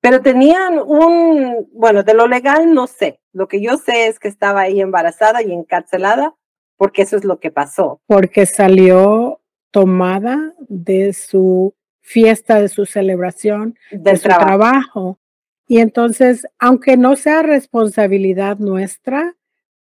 pero 0.00 0.22
tenían 0.22 0.78
un, 0.78 1.68
bueno, 1.72 2.02
de 2.02 2.14
lo 2.14 2.26
legal 2.28 2.72
no 2.72 2.86
sé. 2.86 3.20
Lo 3.32 3.48
que 3.48 3.60
yo 3.60 3.76
sé 3.76 4.06
es 4.06 4.18
que 4.18 4.28
estaba 4.28 4.62
ahí 4.62 4.80
embarazada 4.80 5.42
y 5.42 5.52
encarcelada 5.52 6.34
porque 6.76 7.02
eso 7.02 7.16
es 7.16 7.24
lo 7.24 7.40
que 7.40 7.50
pasó. 7.50 8.00
Porque 8.06 8.46
salió 8.46 9.40
tomada 9.70 10.54
de 10.68 11.12
su 11.12 11.74
fiesta, 12.00 12.60
de 12.60 12.68
su 12.68 12.86
celebración, 12.86 13.76
de 13.90 14.16
su 14.16 14.28
trabajo. 14.28 15.18
Y 15.66 15.78
entonces, 15.80 16.46
aunque 16.58 16.96
no 16.96 17.16
sea 17.16 17.42
responsabilidad 17.42 18.58
nuestra, 18.58 19.34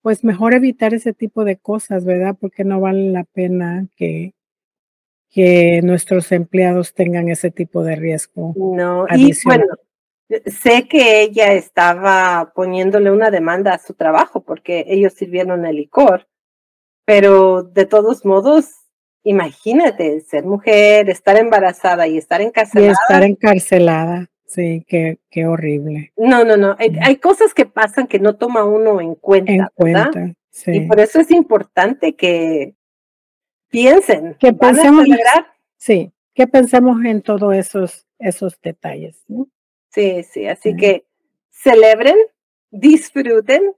pues 0.03 0.23
mejor 0.23 0.55
evitar 0.55 0.95
ese 0.95 1.13
tipo 1.13 1.45
de 1.45 1.57
cosas, 1.57 2.05
¿verdad? 2.05 2.37
Porque 2.41 2.65
no 2.65 2.81
vale 2.81 3.11
la 3.11 3.25
pena 3.25 3.87
que, 3.97 4.35
que 5.33 5.81
nuestros 5.83 6.31
empleados 6.31 6.93
tengan 6.93 7.31
ese 7.31 7.51
tipo 7.51 7.83
de 7.83 7.97
riesgo. 7.97 8.53
No, 8.55 9.07
y 9.17 9.33
bueno, 9.45 9.65
sé 10.47 10.87
que 10.89 11.23
ella 11.23 11.55
estaba 11.55 12.53
poniéndole 12.55 13.11
una 13.11 13.31
demanda 13.31 13.73
a 13.73 13.79
su 13.79 13.95
trabajo 13.95 14.43
porque 14.43 14.85
ellos 14.89 15.15
sirvieron 15.15 15.65
el 15.65 15.77
licor, 15.77 16.29
pero 17.07 17.63
de 17.63 17.87
todos 17.87 18.27
modos, 18.27 18.73
imagínate 19.25 20.21
ser 20.21 20.45
mujer, 20.45 21.09
estar 21.09 21.39
embarazada 21.39 22.07
y 22.07 22.19
estar 22.19 22.43
encarcelada. 22.43 22.89
Y 22.89 22.93
estar 22.93 23.23
encarcelada. 23.23 24.29
Sí, 24.47 24.85
qué, 24.87 25.19
qué 25.31 25.47
horrible. 25.47 26.13
No, 26.15 26.45
no, 26.45 26.59
no. 26.59 26.77
Hay, 26.79 27.17
cosas 27.17 27.55
que 27.55 27.65
pasan 27.65 28.07
que 28.07 28.19
no 28.19 28.37
toma 28.37 28.65
uno 28.65 29.01
en 29.01 29.15
cuenta. 29.15 29.51
En 29.51 29.67
cuenta, 29.75 30.35
sí. 30.51 30.73
Y 30.73 30.81
por 30.81 31.01
eso 31.01 31.21
es 31.21 31.31
importante 31.31 32.17
que 32.17 32.75
piensen. 33.73 34.37
Que 34.39 34.53
pensemos. 34.53 35.05
Sí, 35.77 36.13
que 36.35 36.47
pensemos 36.47 37.05
en 37.05 37.23
todos 37.23 37.55
esos, 37.57 38.07
esos 38.21 38.61
detalles. 38.61 39.25
Sí, 39.91 40.23
sí. 40.23 40.47
Así 40.47 40.77
que 40.77 41.05
celebren, 41.51 42.17
disfruten, 42.71 43.75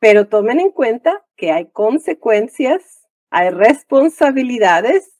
pero 0.00 0.26
tomen 0.26 0.58
en 0.58 0.70
cuenta 0.70 1.24
que 1.36 1.52
hay 1.52 1.66
consecuencias, 1.66 3.06
hay 3.30 3.50
responsabilidades 3.50 5.12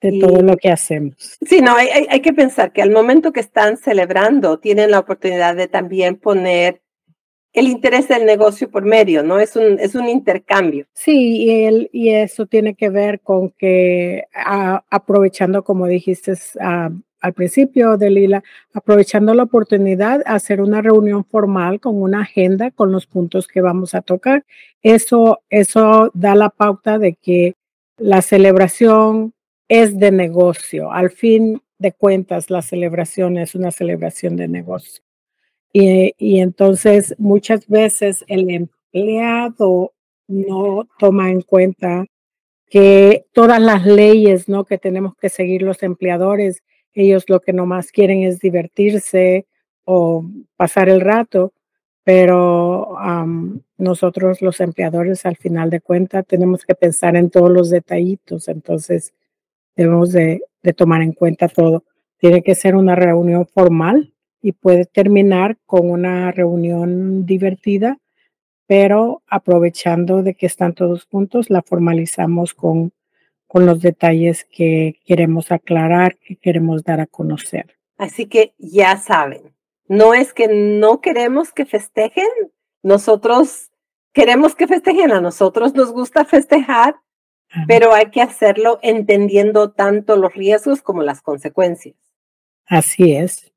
de 0.00 0.18
todo 0.20 0.42
lo 0.42 0.56
que 0.56 0.70
hacemos. 0.70 1.38
Sí, 1.44 1.60
no, 1.60 1.74
hay, 1.74 1.88
hay, 2.08 2.20
que 2.20 2.32
pensar 2.32 2.72
que 2.72 2.82
al 2.82 2.90
momento 2.90 3.32
que 3.32 3.40
están 3.40 3.76
celebrando, 3.76 4.60
tienen 4.60 4.92
la 4.92 5.00
oportunidad 5.00 5.56
de 5.56 5.66
también 5.66 6.16
poner 6.16 6.82
el 7.52 7.68
interés 7.68 8.08
del 8.08 8.26
negocio 8.26 8.70
por 8.70 8.84
medio, 8.84 9.22
¿no? 9.22 9.38
Es 9.38 9.56
un, 9.56 9.78
es 9.80 9.94
un 9.94 10.08
intercambio. 10.08 10.86
Sí, 10.92 11.44
y, 11.44 11.64
el, 11.64 11.90
y 11.92 12.10
eso 12.10 12.46
tiene 12.46 12.74
que 12.74 12.90
ver 12.90 13.20
con 13.20 13.50
que 13.50 14.24
aprovechando, 14.90 15.64
como 15.64 15.86
dijiste 15.86 16.34
al 17.20 17.32
principio, 17.34 17.96
Delila, 17.96 18.44
aprovechando 18.72 19.34
la 19.34 19.42
oportunidad, 19.44 20.22
hacer 20.26 20.60
una 20.60 20.82
reunión 20.82 21.24
formal 21.24 21.80
con 21.80 22.00
una 22.00 22.22
agenda 22.22 22.70
con 22.70 22.92
los 22.92 23.06
puntos 23.06 23.48
que 23.48 23.60
vamos 23.60 23.94
a 23.94 24.02
tocar. 24.02 24.44
Eso, 24.82 25.40
eso 25.50 26.10
da 26.14 26.34
la 26.36 26.50
pauta 26.50 26.98
de 26.98 27.14
que 27.14 27.54
la 27.96 28.22
celebración 28.22 29.32
es 29.68 29.98
de 29.98 30.12
negocio. 30.12 30.92
Al 30.92 31.10
fin 31.10 31.60
de 31.78 31.92
cuentas, 31.92 32.50
la 32.50 32.62
celebración 32.62 33.36
es 33.38 33.54
una 33.54 33.72
celebración 33.72 34.36
de 34.36 34.48
negocio. 34.48 35.02
Y, 35.72 36.40
entonces 36.40 37.14
muchas 37.18 37.66
veces 37.68 38.24
el 38.26 38.50
empleado 38.50 39.92
no 40.26 40.88
toma 40.98 41.30
en 41.30 41.42
cuenta 41.42 42.06
que 42.66 43.26
todas 43.32 43.60
las 43.60 43.86
leyes 43.86 44.48
¿no? 44.48 44.64
que 44.64 44.78
tenemos 44.78 45.14
que 45.16 45.28
seguir 45.28 45.62
los 45.62 45.82
empleadores, 45.82 46.62
ellos 46.94 47.24
lo 47.28 47.40
que 47.40 47.52
nomás 47.52 47.92
quieren 47.92 48.22
es 48.22 48.40
divertirse 48.40 49.46
o 49.84 50.24
pasar 50.56 50.88
el 50.88 51.00
rato, 51.00 51.52
pero 52.04 52.96
nosotros 53.76 54.42
los 54.42 54.60
empleadores 54.60 55.24
al 55.26 55.36
final 55.36 55.70
de 55.70 55.80
cuentas 55.80 56.26
tenemos 56.26 56.64
que 56.64 56.74
pensar 56.74 57.16
en 57.16 57.30
todos 57.30 57.50
los 57.50 57.70
detallitos, 57.70 58.48
entonces 58.48 59.14
debemos 59.76 60.12
de, 60.12 60.42
tomar 60.76 61.00
en 61.02 61.12
cuenta 61.12 61.48
todo. 61.48 61.84
Tiene 62.18 62.42
que 62.42 62.54
ser 62.54 62.74
una 62.74 62.94
reunión 62.94 63.46
formal 63.46 64.12
y 64.40 64.52
puede 64.52 64.84
terminar 64.84 65.56
con 65.66 65.90
una 65.90 66.30
reunión 66.32 67.26
divertida, 67.26 67.98
pero 68.66 69.22
aprovechando 69.26 70.22
de 70.22 70.34
que 70.34 70.46
están 70.46 70.74
todos 70.74 71.06
juntos, 71.06 71.50
la 71.50 71.62
formalizamos 71.62 72.54
con, 72.54 72.92
con 73.46 73.66
los 73.66 73.80
detalles 73.80 74.44
que 74.44 75.00
queremos 75.06 75.50
aclarar, 75.50 76.16
que 76.18 76.36
queremos 76.36 76.84
dar 76.84 77.00
a 77.00 77.06
conocer. 77.06 77.76
Así 77.96 78.26
que 78.26 78.54
ya 78.58 78.96
saben, 78.98 79.54
no 79.88 80.14
es 80.14 80.32
que 80.32 80.48
no 80.48 81.00
queremos 81.00 81.52
que 81.52 81.64
festejen, 81.64 82.28
nosotros 82.82 83.70
queremos 84.12 84.54
que 84.54 84.66
festejen, 84.66 85.12
a 85.12 85.20
nosotros 85.20 85.74
nos 85.74 85.92
gusta 85.92 86.24
festejar, 86.24 86.96
pero 87.66 87.94
hay 87.94 88.10
que 88.10 88.20
hacerlo 88.20 88.78
entendiendo 88.82 89.70
tanto 89.70 90.16
los 90.16 90.34
riesgos 90.34 90.82
como 90.82 91.02
las 91.02 91.22
consecuencias. 91.22 91.96
Así 92.66 93.14
es. 93.14 93.52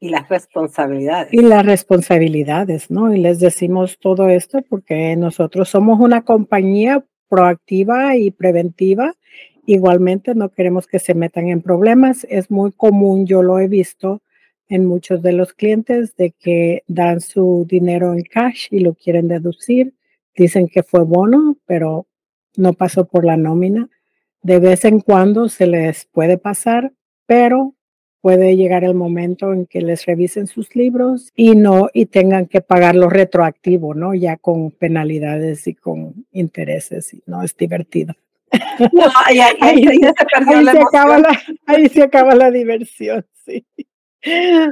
Y 0.00 0.08
las 0.08 0.28
responsabilidades. 0.30 1.32
Y 1.32 1.42
las 1.42 1.64
responsabilidades, 1.64 2.90
¿no? 2.90 3.14
Y 3.14 3.18
les 3.20 3.38
decimos 3.38 3.98
todo 3.98 4.30
esto 4.30 4.62
porque 4.68 5.14
nosotros 5.14 5.68
somos 5.68 6.00
una 6.00 6.22
compañía 6.22 7.04
proactiva 7.28 8.16
y 8.16 8.30
preventiva. 8.30 9.14
Igualmente 9.66 10.34
no 10.34 10.48
queremos 10.48 10.86
que 10.86 10.98
se 10.98 11.14
metan 11.14 11.48
en 11.48 11.60
problemas. 11.60 12.26
Es 12.30 12.50
muy 12.50 12.72
común, 12.72 13.26
yo 13.26 13.42
lo 13.42 13.58
he 13.58 13.68
visto 13.68 14.22
en 14.70 14.86
muchos 14.86 15.20
de 15.20 15.32
los 15.32 15.52
clientes, 15.52 16.16
de 16.16 16.30
que 16.30 16.82
dan 16.86 17.20
su 17.20 17.66
dinero 17.68 18.14
en 18.14 18.22
cash 18.22 18.68
y 18.70 18.80
lo 18.80 18.94
quieren 18.94 19.28
deducir. 19.28 19.94
Dicen 20.34 20.68
que 20.68 20.82
fue 20.82 21.04
bono, 21.04 21.56
pero 21.66 22.06
no 22.56 22.72
pasó 22.72 23.04
por 23.04 23.24
la 23.24 23.36
nómina. 23.36 23.90
De 24.42 24.60
vez 24.60 24.84
en 24.86 25.00
cuando 25.00 25.48
se 25.48 25.66
les 25.66 26.06
puede 26.06 26.38
pasar, 26.38 26.92
pero 27.26 27.74
puede 28.20 28.56
llegar 28.56 28.84
el 28.84 28.94
momento 28.94 29.52
en 29.52 29.66
que 29.66 29.80
les 29.80 30.04
revisen 30.06 30.46
sus 30.46 30.76
libros 30.76 31.32
y 31.34 31.54
no 31.56 31.88
y 31.92 32.06
tengan 32.06 32.46
que 32.46 32.60
pagarlo 32.60 33.08
retroactivo, 33.08 33.94
¿no? 33.94 34.14
Ya 34.14 34.36
con 34.36 34.70
penalidades 34.70 35.66
y 35.66 35.74
con 35.74 36.26
intereses 36.32 37.14
y 37.14 37.22
no 37.26 37.42
es 37.42 37.56
divertido. 37.56 38.14
ahí, 39.26 39.84
se 41.88 42.02
acaba 42.02 42.34
la, 42.34 42.50
diversión, 42.50 43.24
sí. 43.44 43.64
Ah, 44.26 44.70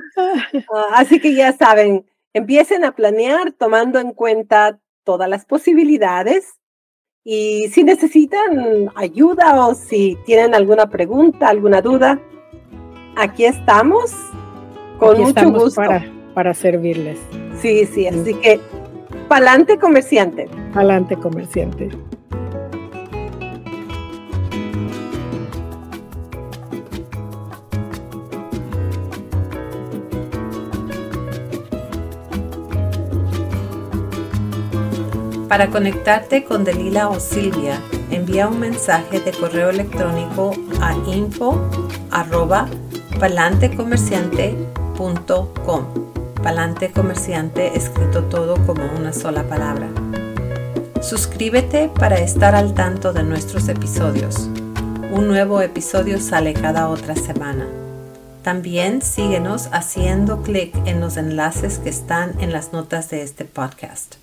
así 0.95 1.21
que 1.21 1.35
ya 1.35 1.53
saben, 1.53 2.05
empiecen 2.35 2.85
a 2.85 2.95
planear 2.95 3.53
tomando 3.53 3.99
en 3.99 4.13
cuenta 4.13 4.79
todas 5.05 5.29
las 5.29 5.47
posibilidades 5.47 6.59
y 7.25 7.69
si 7.69 7.85
necesitan 7.85 8.91
ayuda 8.95 9.67
o 9.67 9.75
si 9.75 10.19
tienen 10.27 10.55
alguna 10.55 10.91
pregunta, 10.91 11.49
alguna 11.49 11.81
duda, 11.81 12.21
aquí 13.17 13.45
estamos 13.45 14.13
con 14.99 15.21
mucho 15.21 15.51
gusto. 15.51 15.81
Para, 15.81 16.05
para 16.35 16.55
servirles. 16.55 17.19
Sí, 17.61 17.87
sí, 17.87 18.07
así 18.07 18.35
que 18.35 18.61
pa'lante 19.29 19.79
comerciante. 19.79 20.49
Pa'lante 20.73 21.17
comerciante. 21.17 21.91
Para 35.49 35.71
conectarte 35.71 36.45
con 36.45 36.63
Delila 36.63 37.09
o 37.09 37.19
Silvia, 37.19 37.81
envía 38.11 38.49
un 38.49 38.61
mensaje 38.61 39.19
de 39.19 39.33
correo 39.33 39.71
electrónico 39.71 40.53
a 40.81 40.95
info 41.09 41.59
palantecomerciante.com. 43.19 45.85
Palante 46.43 46.91
comerciante 46.93 47.77
escrito 47.77 48.25
todo 48.25 48.65
como 48.65 48.85
una 48.97 49.13
sola 49.13 49.43
palabra. 49.43 49.89
Suscríbete 51.01 51.89
para 51.89 52.21
estar 52.21 52.55
al 52.55 52.75
tanto 52.75 53.13
de 53.13 53.25
nuestros 53.25 53.69
episodios. 53.69 54.49
Un 55.11 55.27
nuevo 55.27 55.61
episodio 55.63 56.21
sale 56.21 56.55
cada 56.55 56.89
otra 56.89 57.17
semana. 57.17 57.67
También 58.43 59.03
síguenos 59.03 59.69
haciendo 59.73 60.43
clic 60.43 60.73
en 60.87 61.01
los 61.01 61.17
enlaces 61.17 61.79
que 61.79 61.89
están 61.89 62.41
en 62.41 62.53
las 62.53 62.73
notas 62.73 63.11
de 63.11 63.23
este 63.23 63.45
podcast. 63.45 64.15